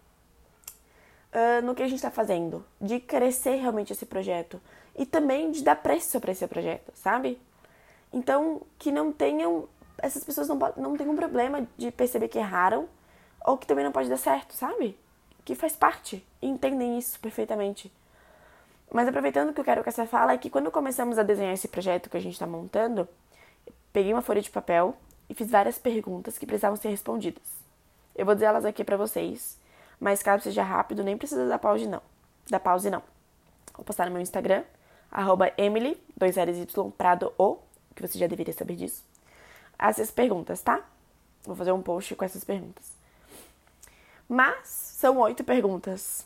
uh, 1.36 1.66
no 1.66 1.76
que 1.76 1.84
a 1.84 1.88
gente 1.88 1.98
está 1.98 2.12
fazendo, 2.12 2.66
de 2.80 3.00
crescer 3.00 3.56
realmente 3.56 3.92
esse 3.92 4.06
projeto 4.06 4.62
e 4.96 5.06
também 5.06 5.52
de 5.52 5.64
dar 5.64 5.76
preço 5.76 6.20
para 6.20 6.32
esse 6.32 6.48
projeto, 6.48 6.92
sabe? 6.96 7.40
Então, 8.14 8.62
que 8.80 8.92
não 8.92 9.12
tenham. 9.12 9.68
Essas 9.98 10.24
pessoas 10.24 10.48
não, 10.48 10.58
não 10.78 10.96
tenham 10.96 11.16
problema 11.16 11.68
de 11.78 11.92
perceber 11.92 12.28
que 12.28 12.38
erraram 12.38 12.88
ou 13.46 13.58
que 13.58 13.68
também 13.68 13.84
não 13.84 13.92
pode 13.92 14.10
dar 14.10 14.18
certo, 14.18 14.54
sabe? 14.54 14.98
Que 15.46 15.56
faz 15.56 15.76
parte 15.76 16.26
entendem 16.42 16.98
isso 16.98 17.20
perfeitamente. 17.20 17.92
Mas 18.92 19.08
aproveitando 19.08 19.54
que 19.54 19.60
eu 19.60 19.66
quero 19.66 19.84
que 19.84 19.90
essa 19.90 20.06
fala 20.06 20.34
é 20.34 20.38
que 20.38 20.50
quando 20.50 20.72
começamos 20.72 21.18
a 21.18 21.24
desenhar 21.24 21.54
esse 21.54 21.68
projeto 21.68 22.10
que 22.10 22.18
a 22.18 22.20
gente 22.20 22.34
está 22.34 22.48
montando, 22.48 23.08
peguei 23.94 24.12
uma 24.12 24.22
folha 24.22 24.42
de 24.42 24.50
papel 24.50 24.96
e 25.30 25.34
fiz 25.34 25.50
várias 25.50 25.78
perguntas 25.78 26.38
que 26.38 26.46
precisavam 26.46 26.76
ser 26.76 26.90
respondidas. 26.90 27.44
Eu 28.16 28.26
vou 28.26 28.34
dizer 28.34 28.48
elas 28.48 28.66
aqui 28.66 28.84
para 28.84 28.98
vocês, 28.98 29.60
mas 30.00 30.24
caso 30.24 30.44
seja 30.44 30.64
rápido, 30.64 31.04
nem 31.04 31.18
precisa 31.18 31.48
dar 31.48 31.60
pause 31.60 31.88
não. 31.88 32.02
Da 32.50 32.60
pause 32.60 32.90
não. 32.90 33.04
Vou 33.76 33.84
postar 33.84 34.06
no 34.06 34.12
meu 34.12 34.22
Instagram, 34.22 34.64
arroba 35.12 35.52
Emily, 35.58 36.02
2 36.16 36.38
Y, 36.38 36.92
Prado, 36.92 37.34
O, 37.38 37.58
que 37.94 38.06
você 38.06 38.18
já 38.18 38.28
deveria 38.28 38.54
saber 38.54 38.76
disso. 38.76 39.04
Essas 39.78 40.10
perguntas, 40.10 40.62
tá? 40.62 40.84
Vou 41.44 41.56
fazer 41.56 41.72
um 41.72 41.82
post 41.82 42.16
com 42.16 42.26
essas 42.26 42.44
perguntas. 42.44 42.95
Mas 44.28 44.68
são 44.68 45.18
oito 45.20 45.44
perguntas. 45.44 46.26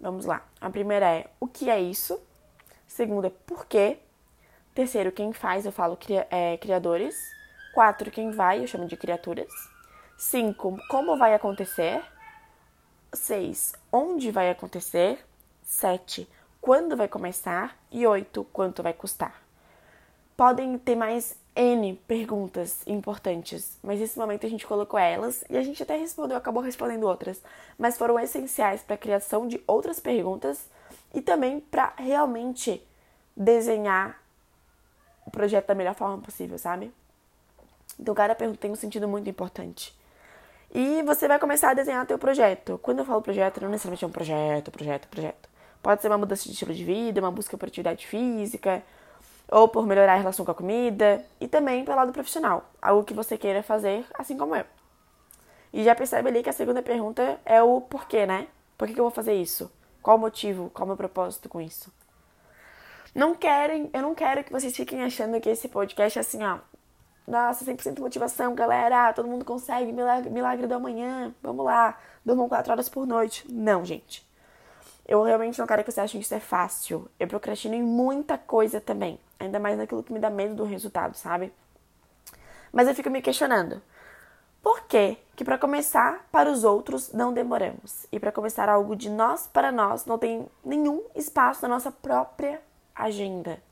Vamos 0.00 0.24
lá. 0.26 0.42
A 0.60 0.70
primeira 0.70 1.06
é: 1.06 1.30
o 1.40 1.46
que 1.46 1.70
é 1.70 1.80
isso? 1.80 2.20
Segunda, 2.86 3.30
por 3.30 3.66
quê? 3.66 3.98
Terceiro, 4.74 5.12
quem 5.12 5.32
faz? 5.32 5.66
Eu 5.66 5.72
falo 5.72 5.98
é, 6.30 6.56
criadores. 6.56 7.16
Quatro, 7.74 8.10
quem 8.10 8.30
vai? 8.30 8.62
Eu 8.62 8.66
chamo 8.66 8.86
de 8.86 8.96
criaturas. 8.96 9.48
Cinco, 10.16 10.78
como 10.88 11.16
vai 11.16 11.34
acontecer? 11.34 12.02
Seis, 13.12 13.74
onde 13.92 14.30
vai 14.30 14.50
acontecer? 14.50 15.24
Sete, 15.62 16.28
quando 16.60 16.96
vai 16.96 17.08
começar? 17.08 17.76
E 17.90 18.06
oito, 18.06 18.44
quanto 18.52 18.82
vai 18.82 18.92
custar? 18.92 19.48
podem 20.38 20.78
ter 20.78 20.94
mais 20.94 21.36
N 21.58 22.00
perguntas 22.06 22.86
importantes, 22.86 23.80
mas 23.82 23.98
nesse 23.98 24.16
momento 24.16 24.46
a 24.46 24.48
gente 24.48 24.64
colocou 24.64 24.96
elas 24.96 25.42
e 25.50 25.56
a 25.56 25.62
gente 25.62 25.82
até 25.82 25.96
respondeu, 25.96 26.36
acabou 26.36 26.62
respondendo 26.62 27.02
outras, 27.02 27.42
mas 27.76 27.98
foram 27.98 28.16
essenciais 28.20 28.82
para 28.82 28.94
a 28.94 28.98
criação 28.98 29.48
de 29.48 29.60
outras 29.66 29.98
perguntas 29.98 30.66
e 31.12 31.20
também 31.20 31.58
para 31.58 31.92
realmente 31.96 32.80
desenhar 33.36 34.22
o 35.26 35.32
projeto 35.32 35.66
da 35.66 35.74
melhor 35.74 35.96
forma 35.96 36.18
possível, 36.18 36.56
sabe? 36.58 36.92
Então 37.98 38.14
cada 38.14 38.36
pergunta 38.36 38.60
tem 38.60 38.70
um 38.70 38.76
sentido 38.76 39.08
muito 39.08 39.28
importante. 39.28 39.92
E 40.72 41.02
você 41.02 41.26
vai 41.26 41.40
começar 41.40 41.70
a 41.70 41.74
desenhar 41.74 42.06
teu 42.06 42.18
projeto. 42.18 42.78
Quando 42.80 43.00
eu 43.00 43.04
falo 43.04 43.20
projeto, 43.20 43.60
não 43.62 43.70
necessariamente 43.70 44.04
é 44.04 44.06
um 44.06 44.12
projeto, 44.12 44.70
projeto, 44.70 45.08
projeto. 45.08 45.48
Pode 45.82 46.02
ser 46.02 46.08
uma 46.08 46.18
mudança 46.18 46.44
de 46.44 46.52
estilo 46.52 46.72
de 46.72 46.84
vida, 46.84 47.20
uma 47.20 47.32
busca 47.32 47.58
por 47.58 47.66
atividade 47.66 48.06
física, 48.06 48.80
ou 49.50 49.68
por 49.68 49.86
melhorar 49.86 50.14
a 50.14 50.16
relação 50.16 50.44
com 50.44 50.50
a 50.50 50.54
comida, 50.54 51.24
e 51.40 51.48
também 51.48 51.84
pelo 51.84 51.96
lado 51.96 52.12
profissional, 52.12 52.70
algo 52.80 53.04
que 53.04 53.14
você 53.14 53.36
queira 53.38 53.62
fazer, 53.62 54.04
assim 54.14 54.36
como 54.36 54.54
eu. 54.54 54.64
E 55.72 55.84
já 55.84 55.94
percebe 55.94 56.28
ali 56.28 56.42
que 56.42 56.50
a 56.50 56.52
segunda 56.52 56.82
pergunta 56.82 57.38
é 57.44 57.62
o 57.62 57.80
porquê, 57.80 58.26
né? 58.26 58.48
Por 58.76 58.86
que, 58.86 58.98
eu 58.98 59.04
vou 59.04 59.10
fazer 59.10 59.34
isso? 59.34 59.70
Qual 60.02 60.16
o 60.16 60.20
motivo? 60.20 60.70
Qual 60.70 60.84
o 60.84 60.88
meu 60.88 60.96
propósito 60.96 61.48
com 61.48 61.60
isso? 61.60 61.92
Não 63.14 63.34
querem, 63.34 63.90
eu 63.92 64.02
não 64.02 64.14
quero 64.14 64.44
que 64.44 64.52
vocês 64.52 64.74
fiquem 64.74 65.02
achando 65.02 65.40
que 65.40 65.48
esse 65.48 65.68
podcast 65.68 66.18
é 66.18 66.20
assim, 66.20 66.44
ó. 66.44 66.58
Nossa, 67.26 67.64
100% 67.64 67.98
motivação, 68.00 68.54
galera. 68.54 69.12
Todo 69.12 69.28
mundo 69.28 69.44
consegue, 69.44 69.92
milagre, 69.92 70.30
milagre 70.30 70.66
do 70.66 70.74
amanhã. 70.74 71.34
Vamos 71.42 71.64
lá, 71.64 71.98
durmam 72.24 72.48
4 72.48 72.72
horas 72.72 72.88
por 72.88 73.06
noite. 73.06 73.44
Não, 73.52 73.84
gente. 73.84 74.26
Eu 75.06 75.22
realmente 75.22 75.58
não 75.58 75.66
quero 75.66 75.82
que 75.82 75.90
vocês 75.90 76.04
achem 76.04 76.20
que 76.20 76.24
isso 76.24 76.34
é 76.34 76.40
fácil. 76.40 77.10
Eu 77.18 77.26
procrastino 77.26 77.74
em 77.74 77.82
muita 77.82 78.38
coisa 78.38 78.80
também. 78.80 79.18
Ainda 79.38 79.58
mais 79.58 79.78
naquilo 79.78 80.02
que 80.02 80.12
me 80.12 80.18
dá 80.18 80.30
medo 80.30 80.54
do 80.54 80.64
resultado, 80.64 81.14
sabe? 81.14 81.52
Mas 82.72 82.88
eu 82.88 82.94
fico 82.94 83.10
me 83.10 83.22
questionando. 83.22 83.80
Por 84.62 84.82
que 84.82 85.16
que 85.36 85.44
para 85.44 85.56
começar 85.56 86.26
para 86.32 86.50
os 86.50 86.64
outros 86.64 87.12
não 87.12 87.32
demoramos? 87.32 88.06
E 88.10 88.18
para 88.18 88.32
começar 88.32 88.68
algo 88.68 88.96
de 88.96 89.08
nós 89.08 89.46
para 89.46 89.70
nós 89.70 90.04
não 90.04 90.18
tem 90.18 90.46
nenhum 90.64 91.02
espaço 91.14 91.62
na 91.62 91.68
nossa 91.68 91.92
própria 91.92 92.60
agenda. 92.94 93.62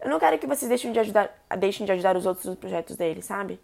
Eu 0.00 0.10
não 0.10 0.18
quero 0.18 0.38
que 0.38 0.46
vocês 0.46 0.68
deixem 0.68 0.92
de 0.92 0.98
ajudar, 0.98 1.30
deixem 1.56 1.86
de 1.86 1.92
ajudar 1.92 2.16
os 2.16 2.26
outros 2.26 2.46
nos 2.46 2.56
projetos 2.56 2.96
deles, 2.96 3.24
sabe? 3.24 3.60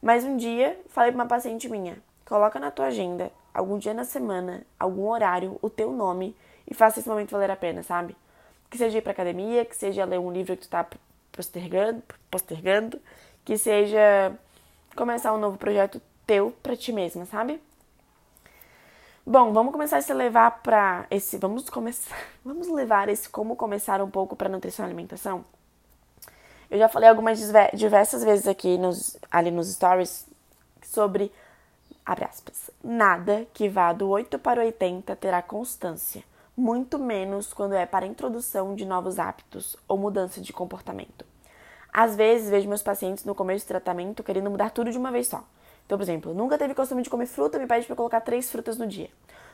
Mas 0.00 0.24
um 0.24 0.36
dia 0.36 0.80
falei 0.88 1.12
para 1.12 1.20
uma 1.20 1.28
paciente 1.28 1.68
minha, 1.68 1.98
coloca 2.24 2.58
na 2.58 2.70
tua 2.70 2.86
agenda 2.86 3.30
algum 3.52 3.78
dia 3.78 3.92
na 3.92 4.04
semana, 4.04 4.62
algum 4.80 5.08
horário, 5.08 5.58
o 5.60 5.68
teu 5.68 5.92
nome 5.92 6.34
e 6.68 6.74
faça 6.74 7.00
esse 7.00 7.08
momento 7.08 7.30
valer 7.30 7.50
a 7.50 7.56
pena, 7.56 7.82
sabe? 7.82 8.16
Que 8.72 8.78
seja 8.78 8.98
ir 8.98 9.02
pra 9.02 9.12
academia, 9.12 9.66
que 9.66 9.76
seja 9.76 10.04
ler 10.06 10.18
um 10.18 10.32
livro 10.32 10.56
que 10.56 10.62
tu 10.62 10.68
tá 10.70 10.86
postergando, 11.30 12.02
postergando 12.30 12.98
que 13.44 13.58
seja 13.58 14.32
começar 14.96 15.34
um 15.34 15.38
novo 15.38 15.58
projeto 15.58 16.00
teu 16.26 16.52
pra 16.62 16.74
ti 16.74 16.90
mesma, 16.90 17.26
sabe? 17.26 17.60
Bom, 19.26 19.52
vamos 19.52 19.72
começar 19.72 19.98
a 19.98 20.02
se 20.02 20.14
levar 20.14 20.62
para 20.62 21.06
esse, 21.10 21.36
vamos 21.36 21.68
começar, 21.68 22.16
vamos 22.42 22.66
levar 22.68 23.10
esse 23.10 23.28
como 23.28 23.56
começar 23.56 24.00
um 24.00 24.10
pouco 24.10 24.34
para 24.34 24.48
nutrição 24.48 24.86
e 24.86 24.88
alimentação. 24.88 25.44
Eu 26.70 26.78
já 26.78 26.88
falei 26.88 27.10
algumas 27.10 27.38
diversas 27.74 28.24
vezes 28.24 28.48
aqui 28.48 28.78
nos 28.78 29.18
ali 29.30 29.50
nos 29.50 29.70
stories 29.70 30.26
sobre 30.82 31.30
abre 32.04 32.24
aspas, 32.24 32.70
nada 32.82 33.46
que 33.52 33.68
vá 33.68 33.92
do 33.92 34.08
8 34.08 34.38
para 34.38 34.62
80 34.62 35.14
terá 35.16 35.42
constância, 35.42 36.24
muito 36.62 36.96
menos 36.96 37.52
quando 37.52 37.74
é 37.74 37.84
para 37.84 38.06
introdução 38.06 38.76
de 38.76 38.86
novos 38.86 39.18
hábitos 39.18 39.76
ou 39.88 39.98
mudança 39.98 40.40
de 40.40 40.52
comportamento. 40.52 41.26
Às 41.92 42.14
vezes 42.14 42.48
vejo 42.48 42.68
meus 42.68 42.84
pacientes 42.84 43.24
no 43.24 43.34
começo 43.34 43.64
do 43.64 43.68
tratamento 43.68 44.22
querendo 44.22 44.48
mudar 44.48 44.70
tudo 44.70 44.92
de 44.92 44.96
uma 44.96 45.10
vez 45.10 45.26
só. 45.26 45.42
Então, 45.84 45.98
por 45.98 46.04
exemplo, 46.04 46.32
nunca 46.32 46.56
teve 46.56 46.72
costume 46.72 47.02
de 47.02 47.10
comer 47.10 47.26
fruta, 47.26 47.58
me 47.58 47.66
pede 47.66 47.84
para 47.84 47.96
colocar 47.96 48.20
três 48.20 48.48
frutas 48.48 48.78
no 48.78 48.86
dia. 48.86 49.10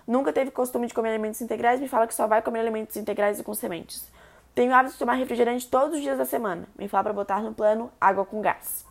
Nunca 0.06 0.34
teve 0.34 0.50
costume 0.50 0.86
de 0.86 0.92
comer 0.92 1.08
alimentos 1.08 1.40
integrais, 1.40 1.80
me 1.80 1.88
fala 1.88 2.06
que 2.06 2.14
só 2.14 2.26
vai 2.26 2.42
comer 2.42 2.60
alimentos 2.60 2.94
integrais 2.94 3.40
e 3.40 3.42
com 3.42 3.54
sementes. 3.54 4.12
Tenho 4.54 4.74
hábito 4.74 4.92
de 4.92 4.98
tomar 4.98 5.14
refrigerante 5.14 5.66
todos 5.66 5.96
os 5.96 6.02
dias 6.02 6.18
da 6.18 6.26
semana. 6.26 6.68
Me 6.78 6.88
fala 6.88 7.04
para 7.04 7.12
botar 7.14 7.42
no 7.42 7.54
plano 7.54 7.90
água 7.98 8.26
com 8.26 8.42
gás. 8.42 8.84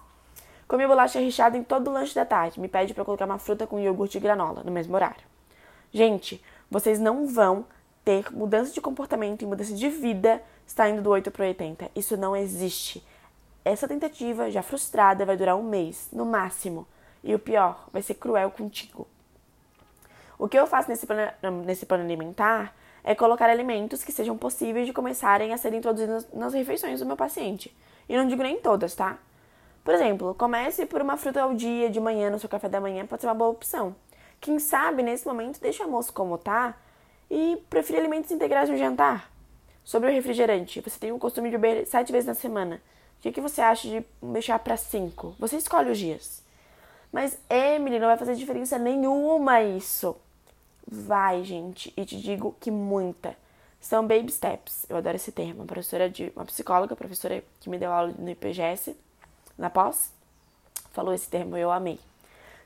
Come 0.67 0.88
bolacha 0.88 1.19
recheada 1.19 1.55
em 1.55 1.63
todo 1.63 1.89
o 1.89 1.93
lanche 1.93 2.15
da 2.15 2.25
tarde. 2.25 2.59
Me 2.59 2.67
pede 2.67 2.95
para 2.95 3.05
colocar 3.05 3.25
uma 3.25 3.38
fruta 3.38 3.67
com 3.67 3.79
iogurte 3.79 4.17
e 4.17 4.21
granola 4.21 4.63
no 4.63 4.71
mesmo 4.71 4.95
horário. 4.95 5.24
Gente, 5.93 6.43
vocês 6.69 7.00
não 7.00 7.27
vão 7.27 7.65
ter 8.08 8.32
mudança 8.32 8.72
de 8.72 8.80
comportamento 8.80 9.42
e 9.42 9.46
mudança 9.46 9.74
de 9.74 9.90
vida 9.90 10.42
saindo 10.66 11.02
do 11.02 11.10
8 11.10 11.30
para 11.30 11.44
o 11.44 11.46
80. 11.46 11.92
Isso 11.94 12.16
não 12.16 12.38
existe. 12.38 13.06
Essa 13.66 13.86
tentativa, 13.86 14.50
já 14.50 14.62
frustrada, 14.62 15.26
vai 15.26 15.36
durar 15.36 15.58
um 15.58 15.64
mês, 15.64 16.08
no 16.14 16.26
máximo. 16.26 16.88
E 17.22 17.36
o 17.36 17.40
pior, 17.40 17.90
vai 17.92 18.02
ser 18.02 18.14
cruel 18.14 18.50
contigo. 18.50 19.06
O 20.40 20.48
que 20.48 20.58
eu 20.58 20.66
faço 20.66 20.90
nesse 20.90 21.06
plano, 21.06 21.34
nesse 21.66 21.86
plano 21.86 22.06
alimentar 22.06 22.74
é 23.04 23.14
colocar 23.14 23.50
alimentos 23.50 24.06
que 24.06 24.14
sejam 24.14 24.38
possíveis 24.38 24.88
de 24.88 24.94
começarem 24.94 25.52
a 25.52 25.58
serem 25.58 25.80
introduzidos 25.80 26.26
nas 26.32 26.54
refeições 26.54 27.02
do 27.02 27.06
meu 27.06 27.18
paciente. 27.18 27.76
E 28.08 28.16
não 28.16 28.26
digo 28.26 28.42
nem 28.42 28.62
todas, 28.62 28.96
tá? 28.96 29.18
Por 29.84 29.94
exemplo, 29.94 30.34
comece 30.34 30.86
por 30.86 31.02
uma 31.02 31.18
fruta 31.18 31.42
ao 31.42 31.54
dia, 31.54 31.90
de 31.90 32.00
manhã, 32.00 32.30
no 32.30 32.40
seu 32.40 32.48
café 32.48 32.70
da 32.70 32.80
manhã, 32.80 33.06
pode 33.06 33.22
ser 33.22 33.28
uma 33.28 33.34
boa 33.34 33.50
opção. 33.50 33.94
Quem 34.40 34.60
sabe, 34.60 35.04
nesse 35.04 35.28
momento, 35.28 35.60
deixa 35.60 35.84
o 35.84 35.88
almoço 35.88 36.14
como 36.14 36.38
tá 36.38 36.74
e 37.29 37.62
prefere 37.69 38.00
alimentos 38.00 38.31
integrais 38.31 38.69
no 38.69 38.77
jantar. 38.77 39.31
Sobre 39.84 40.10
o 40.10 40.13
refrigerante, 40.13 40.81
você 40.81 41.00
tem 41.00 41.12
o 41.12 41.19
costume 41.19 41.50
de 41.50 41.57
beber 41.57 41.86
sete 41.86 42.12
vezes 42.12 42.27
na 42.27 42.34
semana. 42.34 42.81
O 43.17 43.22
que, 43.22 43.31
que 43.31 43.41
você 43.41 43.62
acha 43.62 43.88
de 43.88 44.05
deixar 44.22 44.60
para 44.60 44.77
cinco? 44.77 45.36
Você 45.39 45.57
escolhe 45.57 45.91
os 45.91 45.98
dias. 45.98 46.43
Mas, 47.12 47.38
Emily, 47.50 48.00
não 48.00 48.07
vai 48.07 48.17
fazer 48.17 48.36
diferença 48.36 48.77
nenhuma 48.77 49.62
isso. 49.62 50.15
Vai, 50.86 51.43
gente, 51.43 51.93
e 51.98 52.05
te 52.05 52.19
digo 52.19 52.55
que 52.60 52.69
muita. 52.69 53.36
São 53.79 54.05
baby 54.05 54.31
steps. 54.31 54.86
Eu 54.89 54.98
adoro 54.98 55.15
esse 55.15 55.31
termo. 55.31 55.62
Uma 55.62 55.65
professora 55.65 56.10
de 56.10 56.31
uma 56.36 56.46
psicóloga, 56.46 56.96
professora 56.96 57.43
que 57.60 57.69
me 57.69 57.77
deu 57.77 57.91
aula 57.91 58.13
no 58.17 58.29
IPGS, 58.29 58.96
na 59.57 59.69
pós, 59.69 60.12
falou 60.91 61.13
esse 61.13 61.29
termo, 61.29 61.57
eu 61.57 61.72
amei. 61.72 62.00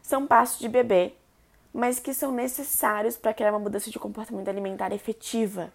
São 0.01 0.25
passos 0.25 0.59
de 0.59 0.67
bebê, 0.67 1.13
mas 1.73 1.99
que 1.99 2.13
são 2.13 2.31
necessários 2.31 3.17
para 3.17 3.33
criar 3.33 3.51
uma 3.51 3.59
mudança 3.59 3.89
de 3.89 3.99
comportamento 3.99 4.47
alimentar 4.47 4.91
efetiva. 4.91 5.71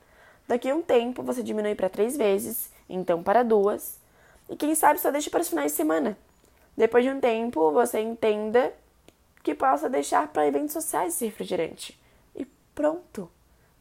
Daqui 0.47 0.71
a 0.71 0.75
um 0.75 0.83
tempo 0.83 1.23
você 1.23 1.43
diminui 1.43 1.75
para 1.75 1.89
três 1.89 2.17
vezes, 2.17 2.71
então 2.89 3.23
para 3.23 3.43
duas, 3.43 3.99
e 4.49 4.57
quem 4.57 4.75
sabe 4.75 5.01
só 5.01 5.11
deixa 5.11 5.31
para 5.31 5.41
os 5.41 5.49
finais 5.49 5.73
de 5.73 5.77
semana. 5.77 6.17
Depois 6.77 7.05
de 7.05 7.11
um 7.11 7.19
tempo, 7.19 7.73
você 7.73 8.01
entenda 8.01 8.73
que 9.43 9.55
possa 9.55 9.89
deixar 9.89 10.29
para 10.29 10.47
eventos 10.47 10.73
sociais 10.73 11.15
esse 11.15 11.25
refrigerante. 11.25 11.99
E 12.35 12.45
pronto! 12.75 13.31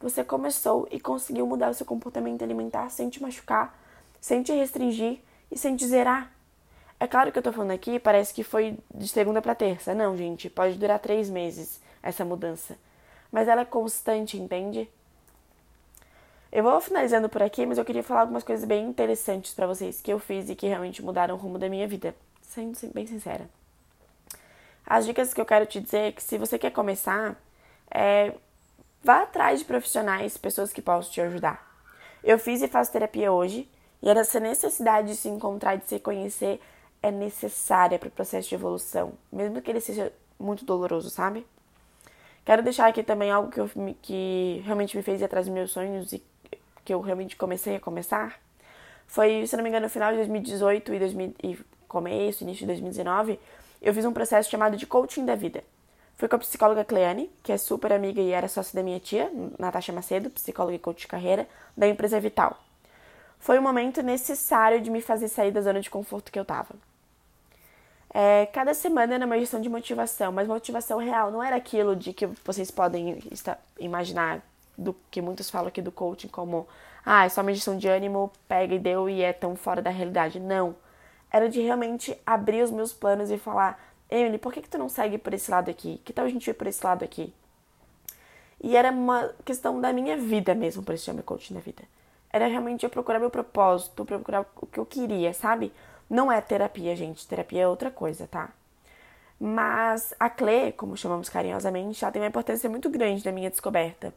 Você 0.00 0.24
começou 0.24 0.86
e 0.90 1.00
conseguiu 1.00 1.46
mudar 1.46 1.70
o 1.70 1.74
seu 1.74 1.86
comportamento 1.86 2.42
alimentar 2.42 2.90
sem 2.90 3.08
te 3.08 3.22
machucar, 3.22 3.78
sem 4.20 4.42
te 4.42 4.52
restringir 4.52 5.20
e 5.50 5.58
sem 5.58 5.76
te 5.76 5.86
zerar. 5.86 6.32
É 6.98 7.06
claro 7.06 7.30
que 7.30 7.38
eu 7.38 7.42
tô 7.42 7.52
falando 7.52 7.72
aqui, 7.72 7.98
parece 7.98 8.32
que 8.32 8.42
foi 8.42 8.78
de 8.94 9.08
segunda 9.08 9.40
para 9.40 9.54
terça. 9.54 9.94
Não, 9.94 10.16
gente, 10.16 10.48
pode 10.50 10.78
durar 10.78 10.98
três 10.98 11.28
meses 11.30 11.80
essa 12.08 12.24
mudança. 12.24 12.76
Mas 13.30 13.48
ela 13.48 13.62
é 13.62 13.64
constante, 13.64 14.36
entende? 14.36 14.88
Eu 16.50 16.62
vou 16.62 16.80
finalizando 16.80 17.28
por 17.28 17.42
aqui, 17.42 17.66
mas 17.66 17.76
eu 17.76 17.84
queria 17.84 18.02
falar 18.02 18.20
algumas 18.22 18.42
coisas 18.42 18.64
bem 18.64 18.86
interessantes 18.86 19.52
para 19.52 19.66
vocês 19.66 20.00
que 20.00 20.12
eu 20.12 20.18
fiz 20.18 20.48
e 20.48 20.54
que 20.54 20.66
realmente 20.66 21.02
mudaram 21.02 21.34
o 21.34 21.38
rumo 21.38 21.58
da 21.58 21.68
minha 21.68 21.86
vida, 21.86 22.14
sendo 22.40 22.78
bem 22.94 23.06
sincera. 23.06 23.48
As 24.86 25.04
dicas 25.04 25.34
que 25.34 25.40
eu 25.40 25.44
quero 25.44 25.66
te 25.66 25.80
dizer 25.80 25.98
é 25.98 26.12
que 26.12 26.22
se 26.22 26.38
você 26.38 26.58
quer 26.58 26.70
começar, 26.70 27.36
é, 27.90 28.32
vá 29.02 29.22
atrás 29.22 29.58
de 29.58 29.64
profissionais, 29.64 30.36
pessoas 30.36 30.72
que 30.72 30.80
possam 30.80 31.10
te 31.12 31.20
ajudar. 31.20 31.66
Eu 32.22 32.38
fiz 32.38 32.62
e 32.62 32.68
faço 32.68 32.92
terapia 32.92 33.32
hoje, 33.32 33.68
e 34.00 34.08
essa 34.08 34.38
necessidade 34.38 35.08
de 35.08 35.16
se 35.16 35.28
encontrar, 35.28 35.76
de 35.76 35.86
se 35.86 35.98
conhecer, 35.98 36.60
é 37.02 37.10
necessária 37.10 37.98
para 37.98 38.08
o 38.08 38.12
processo 38.12 38.48
de 38.48 38.54
evolução, 38.54 39.12
mesmo 39.32 39.60
que 39.60 39.70
ele 39.70 39.80
seja 39.80 40.12
muito 40.38 40.64
doloroso, 40.64 41.10
sabe? 41.10 41.46
Quero 42.46 42.62
deixar 42.62 42.86
aqui 42.86 43.02
também 43.02 43.28
algo 43.28 43.50
que, 43.50 43.58
eu, 43.58 43.68
que 44.00 44.62
realmente 44.64 44.96
me 44.96 45.02
fez 45.02 45.20
ir 45.20 45.24
atrás 45.24 45.46
dos 45.46 45.52
meus 45.52 45.72
sonhos 45.72 46.12
e 46.12 46.22
que 46.84 46.94
eu 46.94 47.00
realmente 47.00 47.34
comecei 47.34 47.74
a 47.74 47.80
começar. 47.80 48.40
Foi, 49.04 49.44
se 49.48 49.56
não 49.56 49.64
me 49.64 49.68
engano, 49.68 49.86
no 49.86 49.90
final 49.90 50.12
de 50.12 50.18
2018 50.18 50.94
e, 50.94 50.98
2000, 51.00 51.34
e 51.42 51.58
começo, 51.88 52.44
início 52.44 52.60
de 52.60 52.66
2019, 52.66 53.40
eu 53.82 53.92
fiz 53.92 54.04
um 54.04 54.12
processo 54.12 54.48
chamado 54.48 54.76
de 54.76 54.86
coaching 54.86 55.24
da 55.24 55.34
vida. 55.34 55.64
Fui 56.14 56.28
com 56.28 56.36
a 56.36 56.38
psicóloga 56.38 56.84
Cleane, 56.84 57.28
que 57.42 57.50
é 57.50 57.58
super 57.58 57.92
amiga 57.92 58.20
e 58.20 58.30
era 58.30 58.46
sócia 58.46 58.76
da 58.76 58.82
minha 58.84 59.00
tia, 59.00 59.28
Natasha 59.58 59.92
Macedo, 59.92 60.30
psicóloga 60.30 60.76
e 60.76 60.78
coach 60.78 61.00
de 61.00 61.08
carreira, 61.08 61.48
da 61.76 61.88
empresa 61.88 62.20
Vital. 62.20 62.56
Foi 63.40 63.58
um 63.58 63.62
momento 63.62 64.02
necessário 64.02 64.80
de 64.80 64.88
me 64.88 65.00
fazer 65.00 65.26
sair 65.26 65.50
da 65.50 65.60
zona 65.60 65.80
de 65.80 65.90
conforto 65.90 66.30
que 66.30 66.38
eu 66.38 66.44
tava. 66.44 66.76
É, 68.12 68.46
cada 68.46 68.72
semana 68.72 69.14
era 69.14 69.26
uma 69.26 69.38
gestão 69.38 69.60
de 69.60 69.68
motivação, 69.68 70.32
mas 70.32 70.48
motivação 70.48 70.98
real, 70.98 71.30
não 71.30 71.42
era 71.42 71.56
aquilo 71.56 71.94
de 71.94 72.12
que 72.12 72.26
vocês 72.44 72.70
podem 72.70 73.22
imaginar 73.78 74.40
do 74.76 74.94
que 75.10 75.20
muitos 75.20 75.50
falam 75.50 75.68
aqui 75.68 75.82
do 75.82 75.92
coaching 75.92 76.28
como 76.28 76.66
ah, 77.04 77.24
é 77.24 77.28
só 77.28 77.40
uma 77.40 77.54
gestão 77.54 77.76
de 77.78 77.86
ânimo, 77.86 78.32
pega 78.48 78.74
e 78.74 78.80
deu 78.80 79.08
e 79.08 79.22
é 79.22 79.32
tão 79.32 79.54
fora 79.54 79.80
da 79.80 79.90
realidade. 79.90 80.40
Não. 80.40 80.74
Era 81.30 81.48
de 81.48 81.60
realmente 81.60 82.18
abrir 82.26 82.62
os 82.62 82.70
meus 82.72 82.92
planos 82.92 83.30
e 83.30 83.38
falar, 83.38 83.80
Emily, 84.10 84.38
por 84.38 84.52
que, 84.52 84.60
que 84.60 84.68
tu 84.68 84.76
não 84.76 84.88
segue 84.88 85.16
por 85.16 85.32
esse 85.32 85.48
lado 85.48 85.70
aqui? 85.70 86.00
Que 86.04 86.12
tal 86.12 86.24
a 86.24 86.28
gente 86.28 86.50
ir 86.50 86.54
por 86.54 86.66
esse 86.66 86.84
lado 86.84 87.04
aqui? 87.04 87.32
E 88.60 88.76
era 88.76 88.90
uma 88.90 89.32
questão 89.44 89.80
da 89.80 89.92
minha 89.92 90.16
vida 90.16 90.52
mesmo, 90.52 90.82
por 90.82 90.94
isso 90.94 91.04
chama 91.04 91.22
coaching 91.22 91.54
da 91.54 91.60
vida. 91.60 91.84
Era 92.32 92.48
realmente 92.48 92.82
eu 92.84 92.90
procurar 92.90 93.20
meu 93.20 93.30
propósito, 93.30 94.04
procurar 94.04 94.44
o 94.56 94.66
que 94.66 94.78
eu 94.78 94.84
queria, 94.84 95.32
sabe? 95.32 95.72
Não 96.08 96.30
é 96.30 96.40
terapia, 96.40 96.94
gente. 96.94 97.26
Terapia 97.26 97.62
é 97.62 97.68
outra 97.68 97.90
coisa, 97.90 98.26
tá? 98.26 98.50
Mas 99.38 100.14
a 100.18 100.30
Clé, 100.30 100.72
como 100.72 100.96
chamamos 100.96 101.28
carinhosamente, 101.28 102.02
ela 102.02 102.12
tem 102.12 102.22
uma 102.22 102.28
importância 102.28 102.70
muito 102.70 102.88
grande 102.88 103.24
na 103.24 103.32
minha 103.32 103.50
descoberta. 103.50 104.14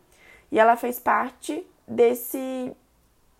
E 0.51 0.59
ela 0.59 0.75
fez 0.75 0.99
parte 0.99 1.65
desse. 1.87 2.71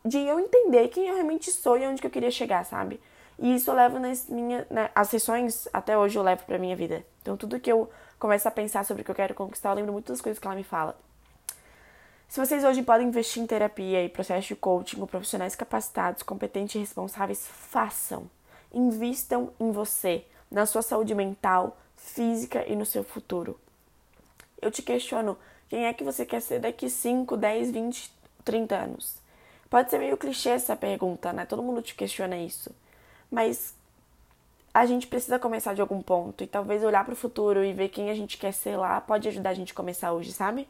de 0.04 0.20
eu 0.20 0.40
entender 0.40 0.90
quem 0.90 1.08
eu 1.08 1.16
realmente 1.16 1.52
sou 1.52 1.78
e 1.78 1.88
onde 1.88 2.02
que 2.02 2.08
eu 2.08 2.12
queria 2.12 2.32
chegar, 2.32 2.66
sabe? 2.66 3.00
E 3.38 3.56
isso 3.56 3.72
eu 3.72 3.76
levo 3.76 4.00
nas 4.00 4.28
minhas. 4.28 4.68
Né, 4.70 4.90
as 4.94 5.10
sessões, 5.10 5.68
até 5.72 5.98
hoje, 5.98 6.18
eu 6.18 6.24
levo 6.24 6.44
pra 6.46 6.58
minha 6.58 6.76
vida. 6.76 7.06
Então, 7.22 7.38
tudo 7.38 7.60
que 7.60 7.72
eu 7.72 7.90
começo 8.20 8.48
a 8.48 8.52
pensar 8.52 8.84
sobre 8.84 9.02
o 9.02 9.06
que 9.06 9.12
eu 9.12 9.16
quero 9.16 9.34
conquistar, 9.34 9.70
eu 9.70 9.76
lembro 9.76 9.94
muito 9.94 10.12
das 10.12 10.22
coisas 10.22 10.40
que 10.40 10.46
ela 10.48 10.56
me 10.56 10.64
fala. 10.64 10.98
Se 12.28 12.40
vocês 12.40 12.64
hoje 12.64 12.84
podem 12.84 13.08
investir 13.08 13.42
em 13.42 13.48
terapia 13.48 14.04
e 14.04 14.10
processo 14.10 14.50
de 14.50 14.56
coaching 14.56 14.98
com 15.00 15.08
profissionais 15.08 15.56
capacitados, 15.56 16.22
competentes 16.22 16.76
e 16.76 16.80
responsáveis, 16.80 17.48
façam. 17.48 18.30
Invistam 18.74 19.52
em 19.60 19.72
você, 19.72 20.26
na 20.50 20.66
sua 20.66 20.82
saúde 20.82 21.16
mental, 21.16 21.78
física 21.96 22.66
e 22.68 22.76
no 22.76 22.86
seu 22.86 23.04
futuro. 23.04 23.60
Eu 24.62 24.72
te 24.72 24.82
questiono: 24.82 25.38
quem 25.70 25.86
é 25.86 25.94
que 25.94 26.04
você 26.04 26.26
quer 26.26 26.42
ser 26.42 26.60
daqui 26.60 26.90
5, 26.90 27.38
10, 27.38 27.72
20, 27.72 28.12
30 28.44 28.76
anos? 28.76 29.16
Pode 29.70 29.90
ser 29.90 30.00
meio 30.00 30.18
clichê 30.18 30.50
essa 30.50 30.76
pergunta, 30.76 31.32
né? 31.32 31.46
Todo 31.46 31.62
mundo 31.62 31.82
te 31.82 31.94
questiona 31.94 32.38
isso. 32.38 32.72
Mas 33.30 33.76
a 34.74 34.86
gente 34.86 35.08
precisa 35.08 35.38
começar 35.38 35.74
de 35.74 35.82
algum 35.82 36.02
ponto 36.02 36.44
e 36.44 36.48
talvez 36.48 36.84
olhar 36.84 37.04
para 37.06 37.14
o 37.14 37.18
futuro 37.18 37.64
e 37.64 37.74
ver 37.74 37.90
quem 37.90 38.10
a 38.10 38.16
gente 38.16 38.38
quer 38.38 38.52
ser 38.52 38.78
lá 38.78 39.00
pode 39.02 39.28
ajudar 39.28 39.52
a 39.52 39.54
gente 39.54 39.72
a 39.72 39.76
começar 39.76 40.12
hoje, 40.12 40.32
sabe? 40.32 40.68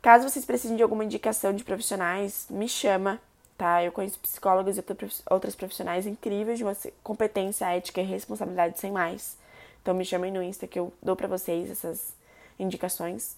Caso 0.00 0.28
vocês 0.28 0.44
precisem 0.44 0.76
de 0.76 0.82
alguma 0.82 1.04
indicação 1.04 1.52
de 1.54 1.64
profissionais, 1.64 2.46
me 2.50 2.68
chama 2.68 3.20
tá? 3.56 3.82
Eu 3.84 3.92
conheço 3.92 4.18
psicólogos 4.18 4.76
e 4.78 4.84
outras 5.30 5.54
profissionais 5.54 6.06
incríveis 6.06 6.58
de 6.58 6.64
uma 6.64 6.76
competência, 7.02 7.66
ética 7.66 8.00
e 8.00 8.04
responsabilidade 8.04 8.78
sem 8.78 8.90
mais. 8.90 9.36
Então 9.82 9.94
me 9.94 10.04
chamem 10.04 10.32
no 10.32 10.42
Insta 10.42 10.66
que 10.66 10.78
eu 10.78 10.92
dou 11.02 11.14
para 11.14 11.28
vocês 11.28 11.70
essas 11.70 12.14
indicações. 12.58 13.36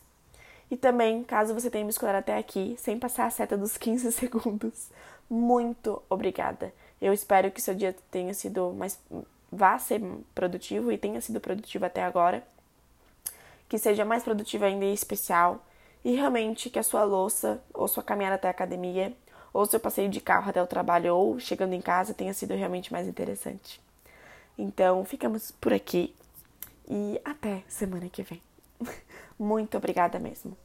E 0.70 0.76
também, 0.76 1.22
caso 1.22 1.54
você 1.54 1.70
tenha 1.70 1.84
me 1.84 1.90
escutado 1.90 2.16
até 2.16 2.36
aqui, 2.36 2.76
sem 2.78 2.98
passar 2.98 3.26
a 3.26 3.30
seta 3.30 3.56
dos 3.56 3.76
15 3.76 4.10
segundos, 4.12 4.88
muito 5.28 6.02
obrigada. 6.08 6.72
Eu 7.00 7.12
espero 7.12 7.50
que 7.50 7.60
seu 7.60 7.74
dia 7.74 7.94
tenha 8.10 8.32
sido 8.32 8.72
mais 8.72 8.98
vá 9.50 9.78
ser 9.78 10.00
produtivo 10.34 10.90
e 10.90 10.98
tenha 10.98 11.20
sido 11.20 11.40
produtivo 11.40 11.84
até 11.84 12.02
agora. 12.02 12.42
Que 13.68 13.78
seja 13.78 14.04
mais 14.04 14.22
produtivo 14.22 14.64
ainda 14.64 14.84
e 14.84 14.94
especial. 14.94 15.64
E 16.04 16.14
realmente 16.14 16.70
que 16.70 16.78
a 16.78 16.82
sua 16.82 17.04
louça 17.04 17.60
ou 17.74 17.88
sua 17.88 18.02
caminhada 18.02 18.36
até 18.36 18.48
a 18.48 18.52
academia 18.52 19.12
ou 19.56 19.64
seu 19.64 19.80
passeio 19.80 20.10
de 20.10 20.20
carro 20.20 20.50
até 20.50 20.62
o 20.62 20.66
trabalho 20.66 21.14
ou 21.14 21.40
chegando 21.40 21.72
em 21.72 21.80
casa 21.80 22.12
tenha 22.12 22.34
sido 22.34 22.54
realmente 22.54 22.92
mais 22.92 23.08
interessante. 23.08 23.80
Então, 24.58 25.04
ficamos 25.04 25.50
por 25.50 25.72
aqui 25.72 26.14
e 26.88 27.18
até 27.24 27.62
semana 27.66 28.08
que 28.08 28.22
vem. 28.22 28.42
Muito 29.38 29.76
obrigada 29.76 30.18
mesmo. 30.18 30.56